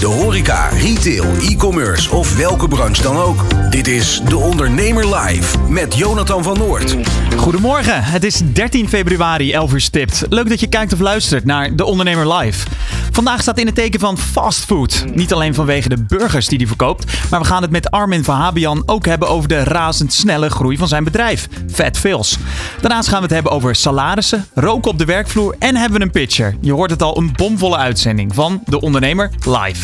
[0.00, 3.70] De horeca, retail, e-commerce of welke branche dan ook.
[3.70, 6.96] Dit is De Ondernemer Live met Jonathan van Noord.
[7.36, 10.26] Goedemorgen, het is 13 februari, 11 uur stipt.
[10.28, 12.66] Leuk dat je kijkt of luistert naar De Ondernemer Live.
[13.10, 15.04] Vandaag staat in het teken van fastfood.
[15.14, 18.36] Niet alleen vanwege de burgers die hij verkoopt, maar we gaan het met Armin van
[18.36, 22.38] Habian ook hebben over de razendsnelle groei van zijn bedrijf, Fat Fills.
[22.80, 26.10] Daarnaast gaan we het hebben over salarissen, roken op de werkvloer en hebben we een
[26.10, 26.56] pitcher.
[26.60, 29.83] Je hoort het al, een bomvolle uitzending van De Ondernemer Live.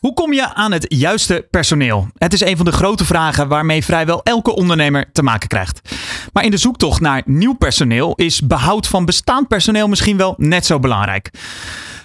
[0.00, 2.08] Hoe kom je aan het juiste personeel?
[2.18, 5.80] Het is een van de grote vragen waarmee vrijwel elke ondernemer te maken krijgt.
[6.32, 10.66] Maar in de zoektocht naar nieuw personeel is behoud van bestaand personeel misschien wel net
[10.66, 11.30] zo belangrijk.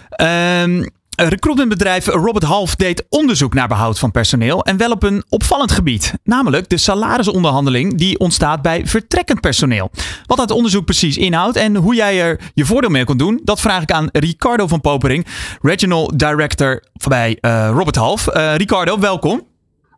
[0.09, 0.83] Ehm
[1.15, 6.13] recruitmentbedrijf Robert Half deed onderzoek naar behoud van personeel en wel op een opvallend gebied,
[6.23, 9.91] namelijk de salarisonderhandeling die ontstaat bij vertrekkend personeel.
[10.25, 13.61] Wat dat onderzoek precies inhoudt en hoe jij er je voordeel mee kunt doen, dat
[13.61, 15.25] vraag ik aan Ricardo van Popering,
[15.61, 18.35] Regional Director bij uh, Robert Half.
[18.35, 19.41] Uh, Ricardo, welkom.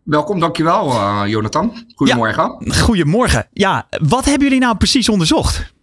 [0.03, 1.85] Welkom, dankjewel uh, Jonathan.
[1.95, 2.55] Goedemorgen.
[2.59, 3.47] Ja, goedemorgen.
[3.53, 5.75] Ja, wat hebben jullie nou precies onderzocht?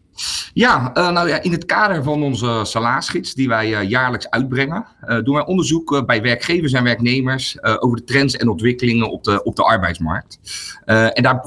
[0.52, 4.86] Ja, uh, nou ja, in het kader van onze salarisgids die wij uh, jaarlijks uitbrengen,
[5.06, 9.42] uh, doen wij onderzoek bij werkgevers en werknemers over de trends en ontwikkelingen op de,
[9.42, 10.38] op de arbeidsmarkt.
[10.84, 11.42] en daar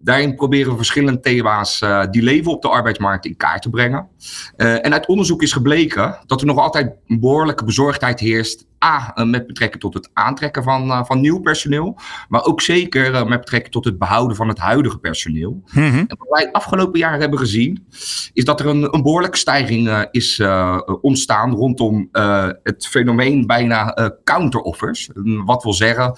[0.00, 4.08] daarin proberen we verschillende thema's die leven op de arbeidsmarkt in kaart te brengen.
[4.56, 9.24] en uit onderzoek is gebleken dat er nog altijd een behoorlijke bezorgdheid heerst A, eh,
[9.24, 11.98] met betrekking tot het aantrekken van, uh, van nieuw personeel,
[12.28, 15.50] maar ook zeker uh, met betrekking tot het behouden van het huidige personeel.
[15.50, 15.98] Mm -hmm.
[15.98, 17.86] En wat wij afgelopen jaar hebben gezien,
[18.32, 20.42] is dat er een, een behoorlijke stijging is
[21.00, 22.08] ontstaan rondom
[22.62, 25.10] het fenomeen bijna counteroffers.
[25.44, 26.16] Wat wil zeggen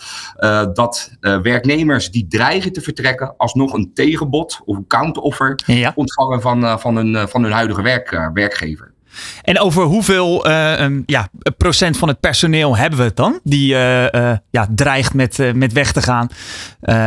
[0.73, 5.93] dat werknemers die dreigen te vertrekken alsnog een tegenbod of een counteroffer ja.
[5.95, 8.97] ontvangen van, van, hun, van hun huidige werk, werkgever.
[9.43, 13.41] En over hoeveel um, ja, procent van het personeel hebben we het dan?
[13.43, 16.29] Die uh, uh, ja, dreigt met, met weg te gaan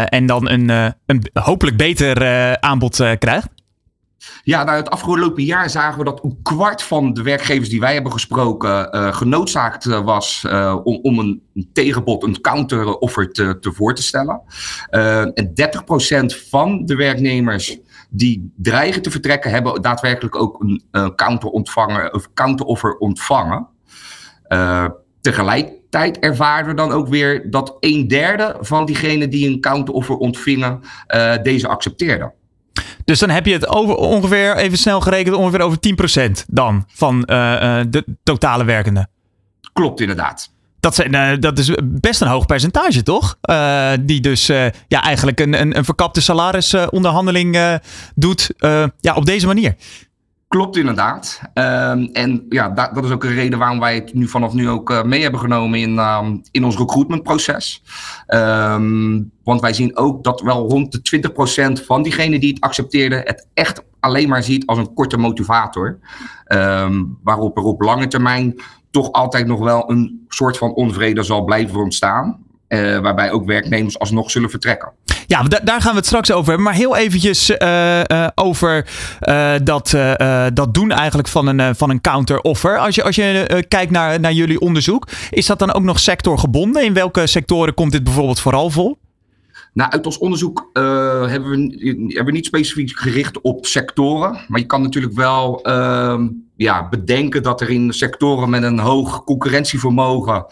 [0.06, 0.70] en dan een,
[1.06, 3.48] een hopelijk beter aanbod krijgt?
[4.44, 7.94] Ja, nou, het afgelopen jaar zagen we dat een kwart van de werkgevers die wij
[7.94, 10.46] hebben gesproken genoodzaakt was
[10.84, 11.42] om, om een,
[11.74, 14.42] tegenbod, een counteroffer te, te voor te stellen.
[15.34, 15.54] En
[16.34, 17.78] 30% van de werknemers
[18.14, 23.68] die dreigen te vertrekken, hebben daadwerkelijk ook een uh, counter ontvangen, of counteroffer ontvangen.
[24.48, 24.86] Uh,
[25.22, 30.80] tegelijkertijd ervaren we dan ook weer dat een derde van diegenen die een counteroffer ontvingen,
[31.08, 32.34] uh, deze accepteerden.
[33.06, 35.78] Dus dan heb je het over ongeveer, even snel gerekend, ongeveer over
[36.42, 39.10] 10% dan van de totale werkenden.
[39.74, 40.52] Klopt inderdaad.
[40.82, 43.38] Dat, zijn, uh, dat is best een hoog percentage, toch?
[43.50, 47.80] Uh, die dus uh, ja, eigenlijk een, een, een verkapte salarisonderhandeling
[48.16, 48.50] doet
[49.00, 49.76] ja, op deze manier.
[50.48, 51.42] Klopt inderdaad.
[51.54, 55.04] Um, en ja, dat, is ook een reden waarom wij het nu vanaf nu ook
[55.06, 57.84] mee hebben genomen in, um, in ons recruitmentproces.
[58.28, 61.22] Um, want wij zien ook dat wel rond de
[61.82, 66.00] 20% van diegenen die het accepteerden het echt alleen maar ziet als een korte motivator.
[67.24, 68.56] waarop er op lange termijn
[68.92, 72.50] toch altijd nog wel een soort van onvrede zal blijven ontstaan.
[72.68, 74.92] Uh, waarbij ook werknemers alsnog zullen vertrekken.
[75.28, 76.66] Ja, daar gaan we het straks over hebben.
[76.66, 78.88] Maar heel eventjes uh, uh, over
[79.64, 79.96] dat,
[80.54, 82.78] dat doen eigenlijk van een, van een counter-offer.
[82.78, 86.84] Als je, als je kijkt naar, naar jullie onderzoek, is dat dan ook nog sectorgebonden?
[86.84, 88.96] In welke sectoren komt dit bijvoorbeeld vooral voor?
[89.74, 91.76] Nou, uit ons onderzoek hebben, we,
[92.08, 94.46] hebben we niet specifiek gericht op sectoren.
[94.48, 96.28] Maar je kan natuurlijk wel ehm,
[96.62, 100.46] ja, bedenken dat er in sectoren met een hoog concurrentievermogen.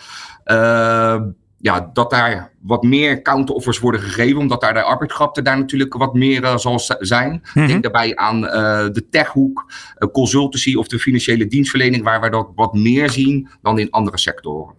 [0.45, 1.21] Uh,
[1.57, 6.13] ja, dat daar wat meer counteroffers worden gegeven, omdat daar de arbeidskrapte daar natuurlijk wat
[6.13, 7.31] meer uh, zal zijn.
[7.31, 7.67] Mm -hmm.
[7.67, 8.51] Denk daarbij aan uh,
[8.91, 9.71] de techhoek,
[10.11, 14.75] consultancy of de financiële dienstverlening, waar we dat wat meer zien dan in andere sectoren.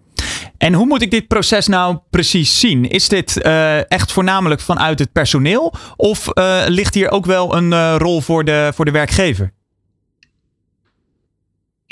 [0.58, 2.88] En hoe moet ik dit proces nou precies zien?
[2.88, 3.40] Is dit
[3.88, 5.74] echt voornamelijk vanuit het personeel?
[5.96, 6.28] Of
[6.66, 9.52] ligt hier ook wel een rol voor de, voor de werkgever?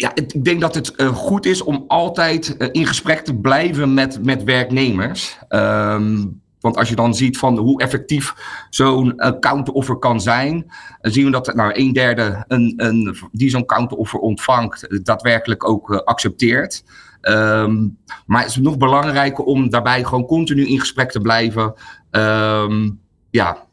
[0.01, 3.95] Ja, ik denk dat het uh, goed is om altijd uh, in gesprek te blijven
[3.95, 5.39] met, met werknemers.
[5.49, 8.35] Um, Want als je dan ziet van hoe effectief
[8.71, 10.67] zo'n uh, counteroffer kan zijn,
[11.01, 15.99] zien we dat nou, een derde een, een, die zo'n counteroffer ontvangt, daadwerkelijk ook uh,
[15.99, 16.85] accepteert.
[17.23, 21.75] Um, maar het is nog belangrijker om daarbij gewoon continu in gesprek te blijven.
[22.11, 23.67] Um, ja,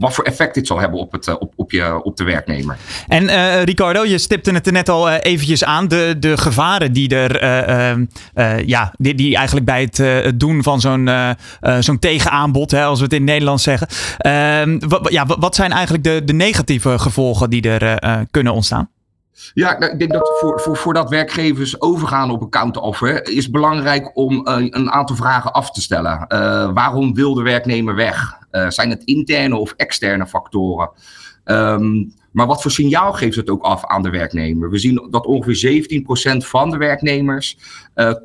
[0.00, 2.76] wat voor effect dit zal hebben op, het, eh, op, op, je, op de werknemer.
[3.08, 5.88] En uh, Ricardo, je stipte het er net al uh, eventjes aan.
[5.88, 7.42] De, de gevaren die er
[8.34, 11.10] uh, ja, die, die eigenlijk bij het, het doen van zo'n
[11.78, 13.88] zo'n tegenaanbod, hè, als we het in Nederland zeggen.
[14.18, 14.78] Ehm,
[15.08, 18.88] ja, wat zijn eigenlijk de, de negatieve gevolgen die er kunnen ontstaan?
[19.54, 24.16] Ja, nou, ik denk dat voor, voor, voordat werkgevers overgaan op een counteroffer, is belangrijk
[24.16, 26.24] om uh, een aantal vragen af te stellen.
[26.28, 28.38] Uh, waarom wil de werknemer weg?
[28.52, 30.90] Uh, zijn het interne of externe factoren?
[31.44, 34.70] Um, maar wat voor signaal geeft het ook af aan de werknemer?
[34.70, 36.02] We zien dat ongeveer
[36.34, 37.58] 17% van de werknemers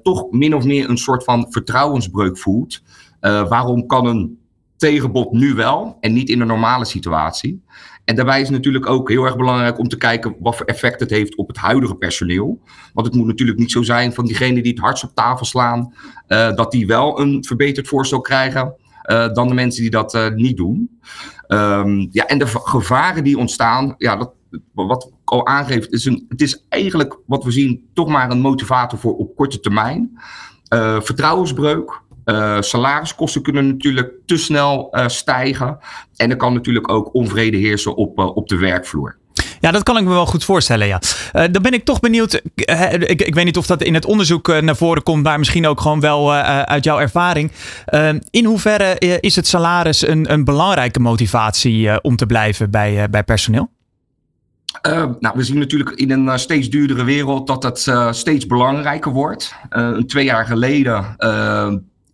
[0.04, 2.82] toch min of meer een soort van vertrouwensbreuk voelt.
[3.20, 4.40] waarom kan een
[4.78, 7.64] tegenbod nu wel en niet in de normale situatie?
[8.06, 11.10] En daarbij is natuurlijk ook heel erg belangrijk om te kijken wat voor effect het
[11.10, 12.62] heeft op het huidige personeel.
[12.94, 15.94] Want het moet natuurlijk niet zo zijn van diegenen die het hardst op tafel slaan,
[16.28, 18.76] uh, dat die wel een verbeterd voorstel krijgen
[19.06, 21.00] uh, dan de mensen die dat uh, niet doen.
[21.48, 24.32] Um, ja, en de gevaren die ontstaan, ja, dat,
[24.74, 28.42] wat ik al aangeef, is een, het is eigenlijk wat we zien toch maar een
[28.42, 30.20] motivator voor op korte termijn.
[31.00, 35.78] vertrouwensbreuk, uh, salariskosten kunnen natuurlijk te snel uh, stijgen.
[36.16, 39.18] En er kan natuurlijk ook onvrede heersen op, uh, op de werkvloer.
[39.60, 41.00] Ja, dat kan ik me wel goed voorstellen, ja.
[41.48, 44.76] dan ben ik toch benieuwd, ik, ik, weet niet of dat in het onderzoek naar
[44.76, 47.52] voren komt, maar misschien ook gewoon wel uit jouw ervaring.
[48.30, 53.70] in hoeverre is het salaris een, een belangrijke motivatie om te blijven bij, bij personeel?
[54.88, 58.48] Uh, nou, we zien natuurlijk in een uh, steeds duurdere wereld dat het uh, steeds
[58.48, 59.56] belangrijker wordt.
[59.70, 61.16] een twee jaar geleden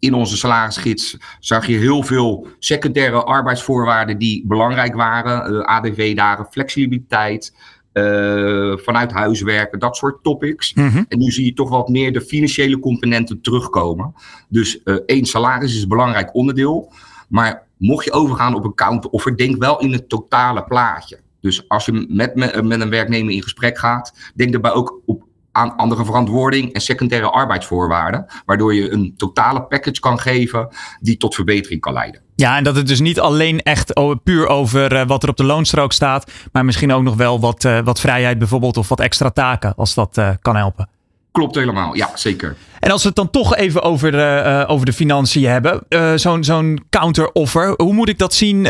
[0.02, 5.54] in onze salarisgids zag je heel veel secundaire arbeidsvoorwaarden die belangrijk waren.
[5.54, 7.56] Uh, ADV-dagen, flexibiliteit,
[7.94, 10.74] uh, vanuit huiswerken, dat soort topics.
[10.74, 11.06] Mm -hmm.
[11.08, 14.14] En nu zie je toch wat meer de financiële componenten terugkomen.
[14.50, 16.92] Dus uh, één, salaris is een belangrijk onderdeel.
[17.28, 21.20] Maar mocht je overgaan op een counteroffer, denk wel in het totale plaatje.
[21.42, 25.24] Dus als je met, met, met een werknemer in gesprek gaat, denk daarbij ook op
[25.52, 28.26] aan andere verantwoording en secundaire arbeidsvoorwaarden.
[28.46, 30.68] Waardoor je een totale package kan geven
[31.00, 32.22] die tot verbetering kan leiden.
[32.36, 33.94] Ja, en dat het dus niet alleen echt
[34.24, 36.32] puur over uh, wat er op de loonstrook staat.
[36.52, 39.94] Maar misschien ook nog wel wat, uh, wat vrijheid bijvoorbeeld of wat extra taken als
[39.94, 40.90] dat uh, kan helpen.
[41.32, 42.56] Klopt helemaal, ja zeker.
[42.80, 45.84] En als we het dan toch even over de, over de financiën hebben.
[46.20, 47.74] Zo'n zo'n counter-offer.
[47.76, 48.66] Hoe moet ik dat zien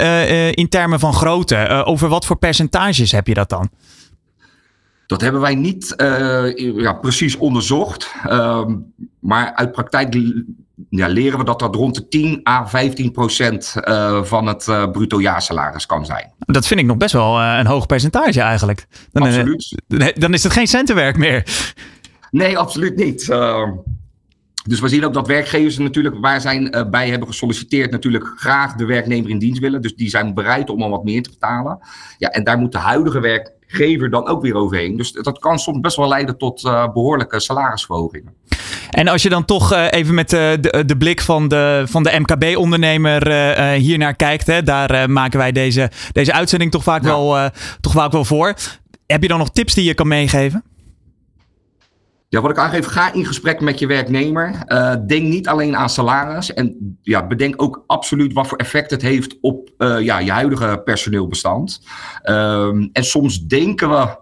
[0.56, 1.84] in termen van grootte?
[1.86, 3.70] over wat voor percentages heb je dat dan?
[5.12, 8.14] Dat hebben wij niet uh, ja, precies onderzocht.
[8.26, 8.66] Uh,
[9.20, 10.16] maar uit praktijk
[10.90, 14.92] ja, leren we dat dat rond de 10 à 15 procent uh, van het uh,
[14.92, 16.32] bruto jaarsalaris kan zijn.
[16.40, 18.88] Dat vind ik nog best wel een hoog percentage eigenlijk.
[19.12, 19.82] Dan, absoluut.
[20.14, 21.44] dan is het geen centenwerk meer.
[22.30, 23.30] Nee, absoluut niet.
[23.30, 23.72] Ehm,
[24.64, 28.86] dus we zien ook dat werkgevers natuurlijk waar zijn bij hebben gesolliciteerd natuurlijk graag de
[28.86, 29.82] werknemer in dienst willen.
[29.82, 31.80] Dus die zijn bereid om al wat meer te betalen.
[32.18, 33.20] Ja, en daar moet de huidige
[33.72, 34.98] werkgever dan ook weer overheen.
[34.98, 38.34] Dus dat kan soms best wel leiden tot uh, behoorlijke salarisverhogingen.
[38.90, 42.04] En als je dan toch uh, even met de, de, de, blik van de, van
[42.04, 43.32] de MKB-ondernemer
[43.74, 47.08] hier naar kijkt, hè, daar maken wij deze, deze uitzending toch vaak, ja.
[47.08, 47.50] wel,
[47.82, 48.54] toch vaak wel voor.
[49.06, 50.64] Heb je dan nog tips die je kan meegeven?
[52.32, 54.64] Ja, wat ik aangeef, ga in gesprek met je werknemer.
[54.68, 56.54] Uh, denk niet alleen aan salaris.
[56.54, 60.82] En ja, bedenk ook absoluut wat voor effect het heeft op uh, ja, je huidige
[60.84, 61.82] personeelbestand.
[62.24, 64.18] Um, en soms denken we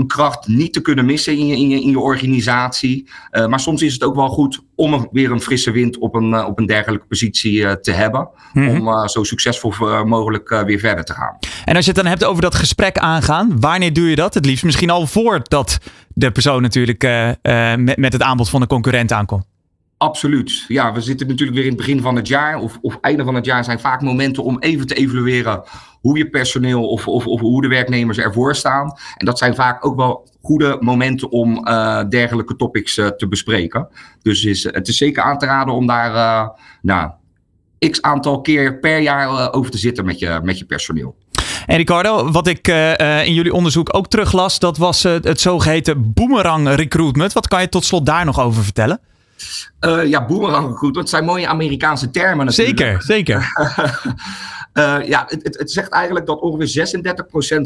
[0.00, 3.08] een kracht niet te kunnen missen in je, in je, in je organisatie.
[3.32, 6.14] Uh, maar soms is het ook wel goed om een, weer een frisse wind op
[6.14, 8.28] een, uh, op een dergelijke positie uh, te hebben.
[8.52, 8.88] Mm -hmm.
[8.88, 11.38] Om zo succesvol mogelijk weer verder te gaan.
[11.64, 14.34] En als je het dan hebt over dat gesprek aangaan, wanneer doe je dat?
[14.34, 15.78] Het liefst misschien al voordat
[16.08, 17.02] de persoon natuurlijk
[17.76, 19.44] met, met het aanbod van de concurrent aankomt.
[20.00, 20.64] Absoluut.
[20.68, 23.34] Ja, we zitten natuurlijk weer in het begin van het jaar of, of einde van
[23.34, 25.62] het jaar zijn vaak momenten om even te evalueren
[26.00, 28.92] hoe je personeel of, of, of hoe de werknemers ervoor staan.
[29.16, 33.88] En dat zijn vaak ook wel goede momenten om uh, dergelijke topics uh, te bespreken.
[34.22, 36.48] Dus is, het is zeker aan te raden om daar uh,
[36.82, 37.10] nou,
[37.90, 41.16] x aantal keer per jaar over te zitten met je, met je personeel.
[41.66, 42.68] En Ricardo, wat ik
[43.24, 47.32] in jullie onderzoek ook teruglas, dat was het zogeheten boomerang recruitment.
[47.32, 49.00] Wat kan je tot slot daar nog over vertellen?
[49.80, 52.78] Uh, ja, boomerang recruitment, dat zijn mooie Amerikaanse termen natuurlijk.
[52.78, 53.52] Zeker, zeker.
[54.74, 57.00] Uh, ja, het, het, zegt eigenlijk dat ongeveer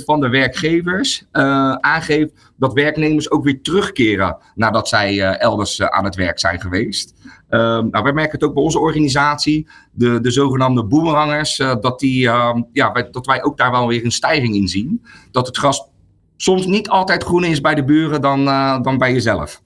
[0.00, 5.82] 36% van de werkgevers uh, aangeeft dat werknemers ook weer terugkeren nadat zij uh, elders
[5.82, 7.14] aan het werk zijn geweest.
[7.48, 12.28] Ehm, nou, wij merken het ook bij onze organisatie, de, de zogenaamde boomerangers, dat, die,
[12.28, 15.04] ehm, ja, wij, dat wij ook daar wel weer een stijging in zien.
[15.30, 15.88] Dat het gras
[16.36, 18.44] soms niet altijd groener is bij de buren dan,
[18.82, 19.62] dan bij jezelf.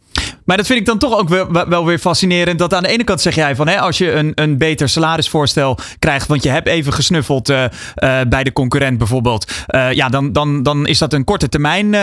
[0.49, 2.59] Maar dat vind ik dan toch ook wel, wel, weer fascinerend.
[2.59, 5.79] Dat aan de ene kant zeg jij van hè, als je een, een beter salarisvoorstel
[5.99, 9.53] krijgt, want je hebt even gesnuffeld uh, uh, bij de concurrent bijvoorbeeld.
[9.69, 11.95] Uh, ja, dan, dan, dan is dat een korte termijn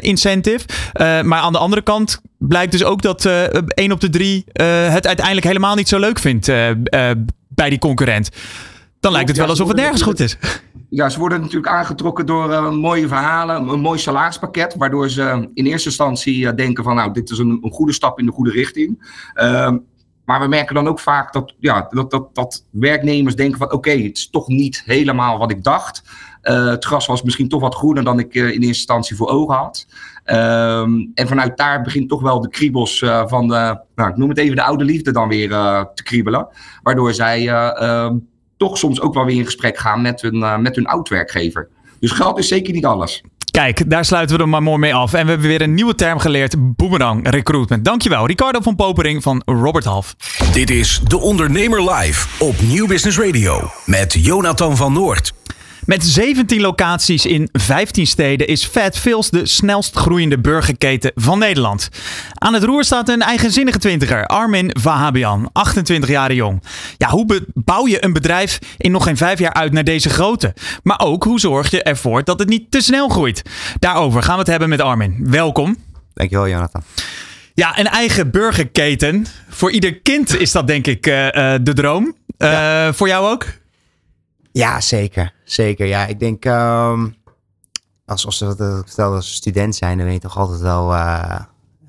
[0.00, 0.64] incentive.
[1.22, 3.28] maar aan de andere kant blijkt dus ook dat
[3.68, 6.46] één op de drie het uiteindelijk helemaal niet zo leuk vindt
[7.48, 8.30] bij die concurrent.
[9.02, 10.36] Dan lijkt het wel alsof het nergens goed is
[10.88, 15.66] ja, ze worden natuurlijk aangetrokken door uh, mooie verhalen, een mooi salarispakket, waardoor ze in
[15.66, 18.50] eerste instantie uh, denken van nou, dit is een, een, goede stap in de goede
[18.50, 19.14] richting.
[19.34, 19.72] Uh,
[20.24, 23.90] maar we merken dan ook vaak dat, ja, dat, dat, dat werknemers denken van oké,
[23.90, 26.02] het is toch niet helemaal wat ik dacht.
[26.40, 29.86] Het gras was misschien toch wat groener dan ik in eerste instantie voor ogen had.
[30.24, 34.38] Ehm, en vanuit daar begint toch wel de kriebels van de, nou, ik noem het
[34.38, 35.48] even de oude liefde dan weer
[35.94, 36.48] te kriebelen.
[36.82, 38.16] Waardoor zij ehm,
[38.62, 41.68] toch soms ook wel weer in gesprek gaan met hun, uh, met hun oud-werkgever.
[42.00, 43.22] Dus geld is zeker niet alles.
[43.50, 45.12] Kijk, daar sluiten we er maar mooi mee af.
[45.12, 47.84] En we hebben weer een nieuwe term geleerd: boomerang recruitment.
[47.84, 50.16] Dankjewel, Ricardo van Popering van Robert Half.
[50.52, 55.41] Dit is De Ondernemer Live op Nieuw Business Radio met Jonathan van Noord.
[55.84, 61.88] Met 17 locaties in 15 steden is Fat Phil's de snelst groeiende burgerketen van Nederland.
[62.34, 66.62] Aan het roer staat een eigenzinnige twintiger, Armin Vahabian, 28 jaar jong.
[66.96, 70.54] Ja, hoe bouw je een bedrijf in nog geen vijf jaar uit naar deze grootte?
[70.82, 73.42] Maar ook, hoe zorg je ervoor dat het niet te snel groeit?
[73.78, 75.16] Daarover gaan we het hebben met Armin.
[75.20, 75.76] Welkom.
[76.14, 76.82] Dankjewel, Jonathan.
[77.54, 79.26] Ja, een eigen burgerketen.
[79.48, 82.14] Voor ieder kind is dat denk ik uh, uh, de droom.
[82.38, 83.46] Uh, Voor jou ook?
[84.52, 85.34] Ja, zeker.
[85.44, 85.86] Zeker.
[85.86, 87.14] Ja, ik denk, um,
[88.04, 91.40] als, als we stel als student zijn, dan ben je toch altijd wel uh,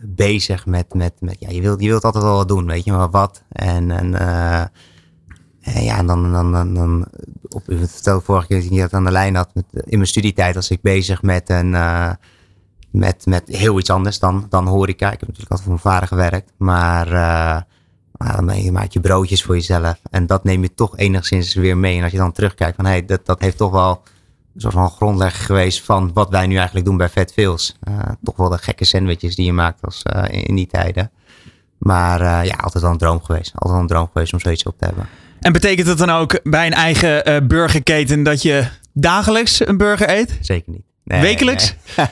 [0.05, 2.91] bezig met, met, met ja, je wilt, je wilt altijd wel wat doen, weet je,
[2.91, 3.43] maar wat.
[3.49, 4.19] En, en,
[5.61, 7.07] en ja, en dan, dan, dan, dan
[7.49, 10.07] op, ik vertelde vorige keer dat ik dat aan de lijn had, met, in mijn
[10.07, 12.11] studietijd was ik bezig met een, uh,
[12.91, 15.11] met, met heel iets anders dan, dan horeca.
[15.11, 17.07] Ik heb natuurlijk altijd voor mijn vader gewerkt, maar
[18.45, 19.99] dan je, maak je broodjes voor jezelf.
[20.09, 21.97] En dat neem je toch enigszins weer mee.
[21.97, 24.01] En als je dan terugkijkt van hé, hey, dat, dat heeft toch wel
[24.55, 27.75] een soort van grondleg geweest van wat wij nu eigenlijk doen bij Fat Fails.
[27.89, 31.11] Uh, toch wel de gekke sandwiches die je maakt als, uh, in, die tijden.
[31.77, 33.51] Maar uh, ja, altijd wel een droom geweest.
[33.53, 35.07] Altijd wel een droom geweest om zoiets op te hebben.
[35.39, 40.37] En betekent het dan ook bij een eigen burgerketen dat je dagelijks een burger eet?
[40.41, 40.92] Zeker niet.
[41.03, 41.75] Nee, Wekelijks?
[41.95, 42.07] Nee.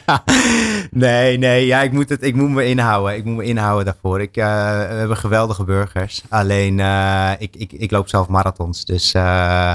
[0.91, 3.15] nee, nee, ja, ik moet, het, ik moet me inhouden.
[3.15, 4.21] Ik moet me inhouden daarvoor.
[4.21, 4.45] Ik, uh,
[4.87, 6.23] we hebben geweldige burgers.
[6.29, 8.85] Alleen, uh, ik, ik, ik loop zelf marathons.
[8.85, 9.73] Dus uh,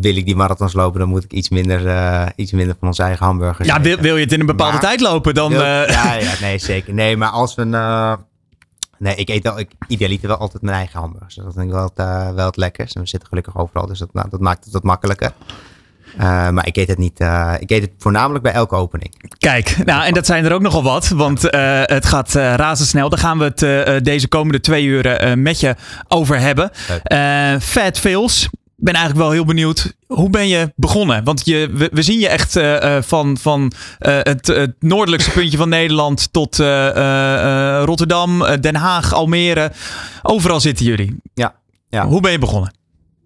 [0.00, 3.26] wil ik die marathons lopen, dan moet ik iets minder, iets minder van onze eigen
[3.26, 5.50] hamburgers Ja, wil, wil je het in een bepaalde maar, tijd lopen, dan...
[5.50, 6.94] Wil, ja, ja, nee, zeker.
[6.94, 7.64] Nee, maar als we...
[8.98, 11.34] nee, ik eet wel, ik idealiter wel altijd mijn eigen hamburgers.
[11.34, 12.94] Dat vind ik wel het, wel het lekkerst.
[12.94, 15.32] En we zitten gelukkig overal, dus dat, nou, dat maakt het wat makkelijker.
[16.20, 17.20] Uh, maar ik eet het niet.
[17.20, 19.14] Uh, ik eet het voornamelijk bij elke opening.
[19.38, 23.08] Kijk, nou en dat zijn er ook nogal wat, want uh, het gaat razendsnel.
[23.08, 25.74] Daar gaan we het deze komende twee uur met je
[26.08, 26.70] over hebben.
[27.60, 28.48] Fat Fails.
[28.76, 29.94] Ik ben eigenlijk wel heel benieuwd.
[30.06, 31.24] Hoe ben je begonnen?
[31.24, 32.60] Want je, we, we zien je echt
[33.06, 36.56] van, van het, het, noordelijkste puntje van Nederland tot
[37.84, 39.72] Rotterdam, Den Haag, Almere.
[40.22, 41.16] Overal zitten jullie.
[41.34, 41.54] Ja,
[41.88, 42.06] ja.
[42.06, 42.72] Hoe ben je begonnen?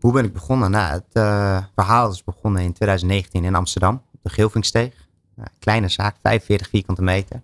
[0.00, 0.70] Hoe ben ik begonnen?
[0.70, 5.08] Nou, het uh, verhaal is begonnen in 2019 in Amsterdam, op de Geelvinksteeg.
[5.38, 7.42] Uh, kleine zaak, 45 vierkante meter.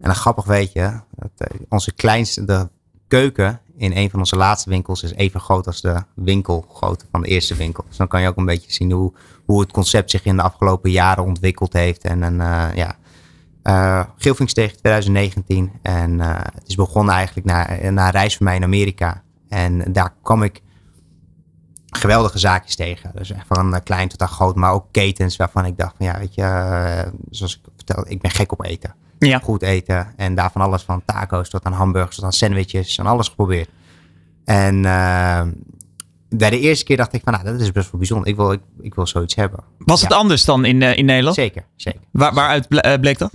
[0.00, 0.98] En een grappig weet je, uh,
[1.68, 2.68] onze kleinste de
[3.08, 7.28] keuken in een van onze laatste winkels is even groot als de winkelgrootte van de
[7.28, 7.84] eerste winkel.
[7.88, 9.12] Dus dan kan je ook een beetje zien hoe,
[9.44, 12.04] hoe het concept zich in de afgelopen jaren ontwikkeld heeft.
[12.04, 12.36] En een,
[12.76, 12.96] ja,
[13.62, 15.72] uh, Geelvinksteeg 2019.
[15.82, 19.22] En het is begonnen eigenlijk na, na een reis van mij in Amerika.
[19.48, 20.62] En daar kwam ik
[21.96, 23.10] geweldige zaakjes tegen.
[23.14, 26.34] Dus van klein tot aan groot, maar ook ketens waarvan ik dacht van ja, weet
[26.34, 28.94] je, uh, zoals ik vertelde, ik ben gek op eten.
[29.18, 29.38] Ja.
[29.38, 33.28] Goed eten en daarvan alles van taco's tot aan hamburgers tot aan sandwiches en alles
[33.28, 33.68] geprobeerd.
[34.44, 35.42] En uh,
[36.28, 38.28] bij de eerste keer dacht ik van nou, dat is best wel bijzonder.
[38.28, 39.64] Ik wil, ik, ik wil zoiets hebben.
[39.78, 40.06] Was ja.
[40.06, 41.36] het anders dan in, uh, in Nederland?
[41.36, 42.00] Zeker, zeker.
[42.10, 42.68] Waar, waaruit
[43.00, 43.32] bleek dat?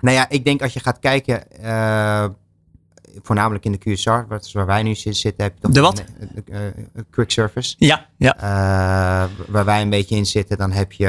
[0.00, 1.42] nou ja, ik denk als je gaat kijken
[3.22, 4.10] voornamelijk in de QSR,
[4.52, 6.04] waar wij nu zitten, heb je toch de wat?
[6.18, 6.44] Een,
[6.94, 7.74] een, quick service.
[7.78, 8.36] Ja, ja.
[8.36, 11.08] Uh, waar wij een beetje in zitten, dan heb je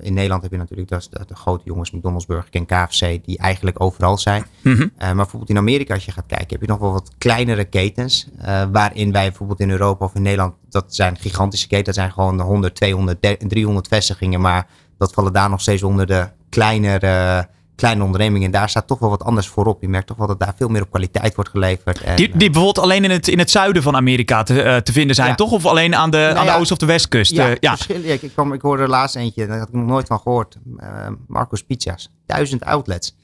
[0.00, 3.38] in Nederland heb je natuurlijk de, de, de grote jongens, McDonald's, Burger King, KFC, die
[3.38, 4.44] eigenlijk overal zijn.
[4.62, 4.82] Mm -hmm.
[4.82, 7.64] uh, maar bijvoorbeeld in Amerika, als je gaat kijken, heb je nog wel wat kleinere
[7.64, 11.94] ketens, uh, waarin wij bijvoorbeeld in Europa of in Nederland, dat zijn gigantische ketens, dat
[11.94, 14.66] zijn gewoon 100, 200, 300 vestigingen, maar
[14.98, 18.46] dat vallen daar nog steeds onder de kleinere kleine ondernemingen.
[18.46, 19.80] En daar staat toch wel wat anders voorop.
[19.80, 22.00] Je merkt toch wel dat daar veel meer op kwaliteit wordt geleverd.
[22.00, 24.92] En, Die, die bijvoorbeeld alleen in het, in het zuiden van Amerika te, eh, te
[24.92, 25.34] vinden zijn, Ja.
[25.34, 25.50] toch?
[25.52, 27.30] Of alleen aan de, aan de ja, oost- of de westkust?
[27.32, 27.70] ja, Eh, ja.
[27.76, 28.12] verschillen.
[28.12, 30.56] Ik, ik, kwam, ik hoorde er laatst eentje, daar had ik nog nooit van gehoord.
[30.76, 30.88] Eh,
[31.26, 32.10] Marco's Pizza's.
[32.26, 33.16] Duizend outlets.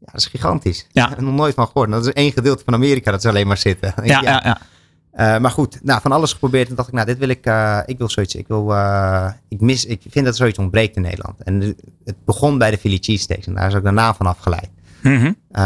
[0.00, 0.78] Ja, dat is gigantisch.
[0.78, 0.86] Ja.
[1.00, 1.90] Daar heb ik nog nooit van gehoord.
[1.90, 3.94] Dat is één gedeelte van Amerika dat ze alleen maar zitten.
[4.04, 4.58] Ja, ja, ja.
[5.12, 6.68] Eh, maar goed, nou, van alles geprobeerd.
[6.68, 8.34] En dacht ik, nou, dit wil ik, eh, ik wil zoiets.
[8.34, 11.42] Ik wil, eh, ik mis, ik vind dat zoiets ontbreekt in Nederland.
[11.42, 13.46] En het begon bij de Philly cheesesteaks.
[13.46, 14.70] En daar is ook de naam van afgeleid.
[15.02, 15.32] Mhm.
[15.50, 15.62] Eh,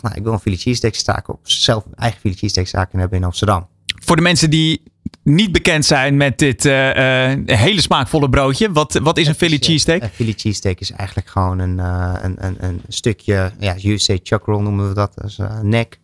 [0.00, 3.18] nou, ik wil een Philly cheesesteak staken op zelf een eigen Philly cheesesteak zaken hebben
[3.18, 3.66] in Amsterdam.
[4.04, 4.82] Voor de mensen die
[5.22, 9.56] niet bekend zijn met dit eh, eh, hele smaakvolle broodje, wat, wat is een Philly
[9.60, 10.02] cheesesteak?
[10.02, 14.62] Een Philly cheesesteak is eigenlijk gewoon een, een, een, een stukje, ja, USA chuck roll
[14.62, 15.14] noemen we dat.
[15.38, 15.98] Eh, nek,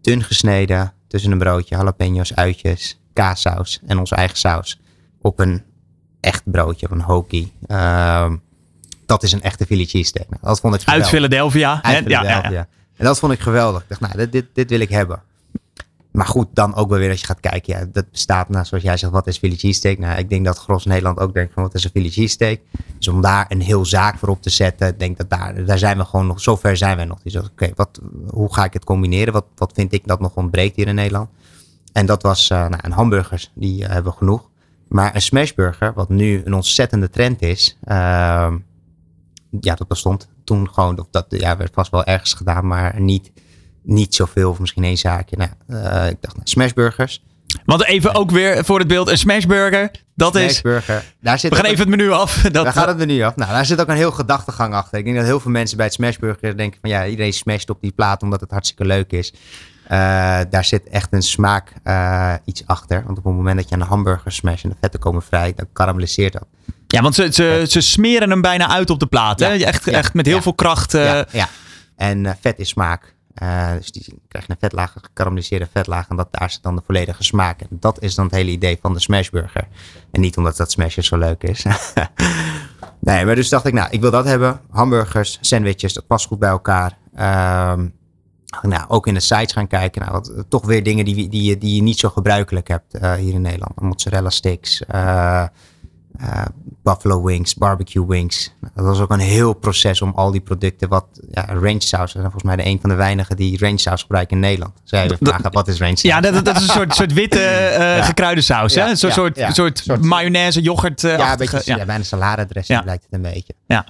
[0.00, 4.80] dun gesneden, tussen een broodje, jalapeno's, uitjes, kaassaus en onze eigen saus.
[5.20, 5.62] Op een
[6.20, 7.52] echt broodje, op een hoagie.
[7.66, 8.36] Ehm,
[9.10, 10.28] dat is een echte Philly cheesesteak.
[10.28, 11.08] Nou, dat vond ik Uit geweldig.
[11.08, 11.78] Philadelphia.
[11.82, 11.94] hè?
[11.94, 12.34] Uit Ja, ja, ja.
[12.34, 12.68] Philadelphia.
[12.96, 13.82] En dat vond ik geweldig.
[13.82, 15.22] Ik dacht, nou, dit, dit, dit wil ik hebben.
[16.10, 17.78] Maar goed, dan ook wel weer als je gaat kijken.
[17.78, 19.98] Ja, dat bestaat, nou, zoals jij zegt, wat is Philly cheesesteak?
[19.98, 22.60] Nou, ik denk dat Gros Nederland ook denkt van, wat is een Philly cheesesteak?
[22.98, 25.78] Dus om daar een heel zaak voor op te zetten, ik denk dat daar, daar
[25.78, 27.18] zijn we gewoon nog, zover zijn we nog.
[27.24, 28.00] Zegt, oké, wat,
[28.30, 29.32] hoe ga ik het combineren?
[29.32, 31.28] Wat, wat vind ik dat nog ontbreekt hier in Nederland?
[31.92, 34.48] En dat was, eh, nou, een hamburgers, die eh, hebben we genoeg.
[34.88, 38.56] Maar een smashburger, wat nu een ontzettende trend is, ehm,
[39.60, 43.32] ja, dat bestond toen gewoon, of dat ja, werd vast wel ergens gedaan, maar niet,
[43.82, 45.36] niet zoveel, of misschien één zaakje.
[45.36, 47.24] Nou, eh, ik dacht, nou, smashburgers.
[47.64, 50.56] Want even ook weer voor het beeld, een smashburger, dat is...
[50.56, 51.04] Smashburger.
[51.20, 52.42] Daar zit We gaan even het menu af.
[52.42, 53.36] Dat, daar gaat het er nu af.
[53.36, 54.98] Nou, daar zit ook een heel gedachtegang achter.
[54.98, 57.80] Ik denk dat heel veel mensen bij het smashburger denken van ja, iedereen smasht op
[57.80, 59.32] die plaat omdat het hartstikke leuk is.
[59.90, 63.02] Eh, daar zit echt een smaak eh, iets achter.
[63.06, 65.66] Want op het moment dat je een hamburger smash en de vetten komen vrij, dan
[65.72, 66.46] karamelliseert dat.
[66.90, 69.40] Ja, want ze, ze, ze smeren hem bijna uit op de plaat.
[69.40, 69.48] Hè?
[69.52, 70.42] Ja, Echt, ja, echt met heel ja.
[70.42, 70.94] veel kracht.
[70.94, 71.48] eh, ja, ja.
[71.96, 73.14] En eh, vet is smaak.
[73.34, 76.08] Eh, dus die krijg je een vetlaag, een gekarameliseerde vetlaag.
[76.08, 77.60] En dat, daar zit dan de volledige smaak.
[77.60, 79.68] En dat is dan het hele idee van de smashburger.
[80.10, 81.64] En niet omdat dat smasher zo leuk is.
[83.00, 84.60] nee, maar dus dacht ik, nou, ik wil dat hebben.
[84.70, 86.96] Hamburgers, sandwiches, dat past goed bij elkaar.
[87.14, 87.86] Ehm,
[88.62, 90.00] nou, ook in de sites gaan kijken.
[90.00, 93.12] Nou, wat, toch weer dingen die, die, je- die je niet zo gebruikelijk hebt eh,
[93.12, 93.80] hier in Nederland.
[93.80, 94.82] Mozzarella sticks,
[96.20, 96.42] eh,
[96.82, 98.54] buffalo wings, barbecue wings.
[98.60, 102.14] Nou, dat was ook een heel proces om al die producten, wat ja, range saus.
[102.14, 104.72] En volgens mij de een van de weinigen die range saus gebruiken in Nederland.
[104.84, 106.02] Zij we vragen, wat is range saus?
[106.02, 107.38] Ja, dat, dat is een soort, soort witte
[107.78, 108.02] Ja.
[108.02, 108.74] gekruide saus.
[108.74, 108.88] hè?
[108.88, 109.12] Een soort,
[109.52, 111.04] soort, soort, mayonaise, yoghurt.
[111.04, 111.84] eh, Ja, een beetje, ja.
[111.84, 112.84] bijna saladedressing Ja.
[112.84, 113.54] lijkt het een beetje.
[113.66, 113.86] Ja.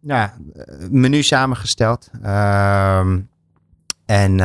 [0.00, 2.10] ja, eh, menu samengesteld.
[2.22, 3.18] Ehm,
[4.06, 4.40] en,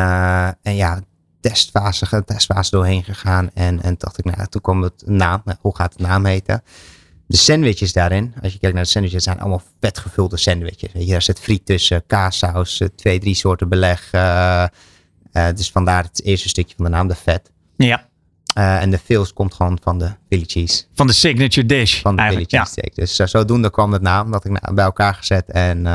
[0.62, 1.00] en ja,
[1.48, 3.50] testfase, testfase doorheen gegaan.
[3.54, 5.42] En, en dacht ik, nou, toen kwam het naam.
[5.46, 6.64] Nou, hoe gaat het naam heten?
[7.28, 10.92] De sandwiches daarin, als je kijkt naar de sandwiches, zijn allemaal vetgevulde sandwiches.
[10.94, 14.08] Weet je, daar zit friet tussen, kaassaus, eh, twee, drie soorten beleg.
[14.12, 14.70] eh, eh,
[15.56, 17.52] dus vandaar het eerste stukje van de naam, de vet.
[17.78, 18.06] ja,
[18.54, 22.02] en de veals komt gewoon van de Philly cheese van de signature dish.
[22.02, 22.52] van de Philly eigenlijk.
[22.52, 22.60] Ja.
[22.60, 22.96] cheesesteak.
[22.96, 24.32] Dus zodoende kwam het naam.
[24.32, 25.52] Dat ik nou, bij elkaar gezet.
[25.52, 25.86] En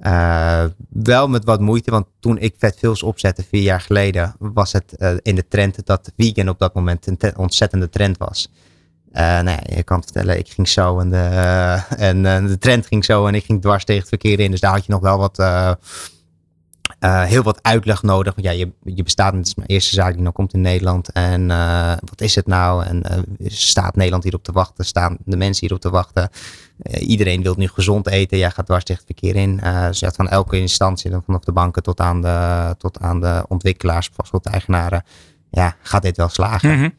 [0.00, 1.90] eh, wel met wat moeite.
[1.90, 4.34] Want toen ik Vet Veels opzette vier jaar geleden.
[4.38, 8.18] Was het eh, in de trend dat vegan op dat moment een te- ontzettende trend
[8.18, 8.50] was.
[9.12, 13.04] Eh nou ja, je kan vertellen, ik ging zo en, de, en de trend ging
[13.04, 14.50] zo en ik ging dwars tegen het verkeer in.
[14.50, 15.38] Dus daar had je nog wel wat,
[16.98, 18.34] eh, heel wat uitleg nodig.
[18.34, 21.12] Want ja, je, je bestaat, het is mijn eerste zaak die nog komt in Nederland.
[21.12, 22.84] En eh, wat is het nou?
[22.84, 24.84] En eh, staat Nederland hierop te wachten?
[24.84, 26.30] Staan de mensen hierop te wachten?
[26.98, 28.38] Iedereen wil nu gezond eten.
[28.38, 29.56] Jij gaat dwars tegen het verkeer in.
[29.88, 34.10] Dus van elke instantie, dan vanaf de banken tot aan de, tot aan de ontwikkelaars,
[34.12, 35.04] vastgoedeigenaren.
[35.50, 36.94] Ja, gaat dit wel slagen?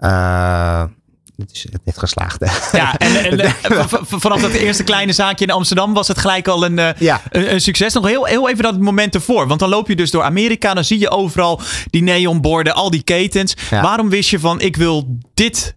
[0.00, 0.84] Eh,
[1.40, 2.40] het, is, heeft geslaagd.
[2.40, 2.78] hè?
[2.78, 6.64] Ja, en, en, eh, vanaf dat eerste kleine zaakje in Amsterdam was het gelijk al
[6.64, 7.20] een, eh, Ja.
[7.30, 7.92] een, een succes.
[7.94, 9.46] Nog heel, heel even dat moment ervoor.
[9.46, 10.74] Want dan loop je dus door Amerika.
[10.74, 13.54] Dan zie je overal die neonborden, al die ketens.
[13.70, 13.82] Ja.
[13.82, 15.74] Waarom wist je van ik wil dit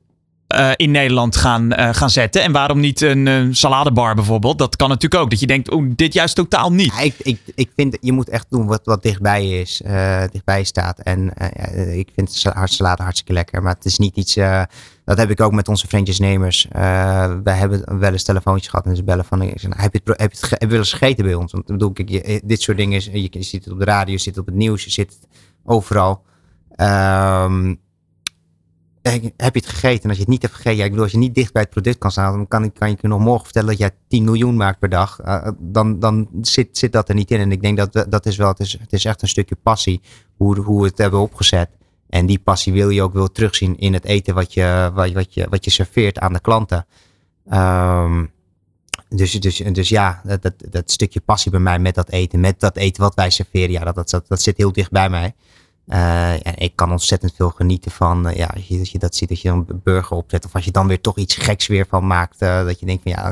[0.54, 2.44] eh, in Nederland gaan, eh, gaan zetten?
[2.44, 4.58] En waarom niet een saladebar bijvoorbeeld?
[4.58, 5.30] Dat kan natuurlijk ook.
[5.30, 6.94] Dat je denkt, oh, dit juist totaal niet.
[7.02, 11.00] Ik, ik, ik vind, je moet echt doen wat, wat dichtbij is, eh, dichtbij staat.
[11.00, 11.34] En
[11.98, 14.38] ik vind salade hartstikke lekker, maar het is niet iets,
[15.06, 15.88] dat heb ik ook met onze.
[15.88, 19.94] Eh, wij hebben wel eens telefoontjes gehad en ze bellen van, ik zeg, nou, heb,
[19.94, 21.52] je het, heb, je het, wel eens gegeten bij ons?
[21.52, 24.14] Want ik bedoel, kijk, je, dit soort dingen, je, je ziet het op de radio,
[24.14, 25.20] je het op het nieuws, je zit
[25.64, 26.24] overal.
[26.76, 27.76] Ehm,
[29.12, 30.04] heb je het gegeten?
[30.04, 31.72] En als je het niet hebt gegeten, ik bedoel, als je niet dicht bij het
[31.72, 34.24] product kan staan, dan kan ik, kan ik je nog morgen vertellen dat jij 10
[34.24, 35.20] miljoen maakt per dag.
[35.20, 37.40] Eh, dan dan zit, zit dat er niet in.
[37.40, 40.02] En ik denk dat dat is wel, het is, het is echt een stukje passie
[40.38, 41.70] hoe, hoe we het hebben opgezet.
[42.10, 45.34] En die passie wil je ook wel terugzien in het eten wat je, wat, wat
[45.34, 46.86] je, wat je serveert aan de klanten.
[47.50, 48.26] Ehm,
[49.10, 52.60] dus, dus, dus ja, dat, dat, dat, stukje passie bij mij met dat eten, met
[52.60, 55.34] dat eten wat wij serveren, ja, dat, dat, dat, zit heel dicht bij mij.
[55.88, 59.16] Uh, en ik kan ontzettend veel genieten van, uh, ja, als je, als je, dat
[59.16, 60.46] ziet, dat je een burger opzet.
[60.46, 62.42] Of als je dan weer toch iets geks weer van maakt.
[62.42, 63.32] Uh, dat je denkt van ja,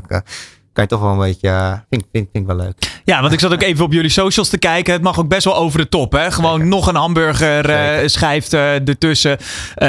[0.73, 3.01] kan je toch wel een beetje, vind, vind, vind ik wel leuk.
[3.05, 4.93] Ja, want ik zat ook even op jullie socials te kijken.
[4.93, 6.31] Het mag ook best wel over de top, hè.
[6.31, 9.37] Gewoon nog een hamburger schijft ertussen.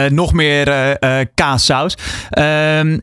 [0.08, 0.98] nog meer
[1.34, 1.96] kaassaus.
[2.30, 2.98] Ehm,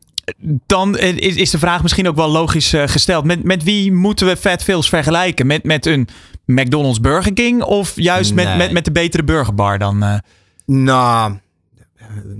[0.65, 3.24] dan is, is de vraag misschien ook wel logisch gesteld.
[3.24, 5.48] Met, met wie moeten we Fat Phil's vergelijken?
[5.48, 6.08] Met, met een
[6.49, 10.03] McDonald's Burger King of juist met, met, met de betere burgerbar dan?
[10.03, 10.17] Uh...
[10.65, 11.38] Nou,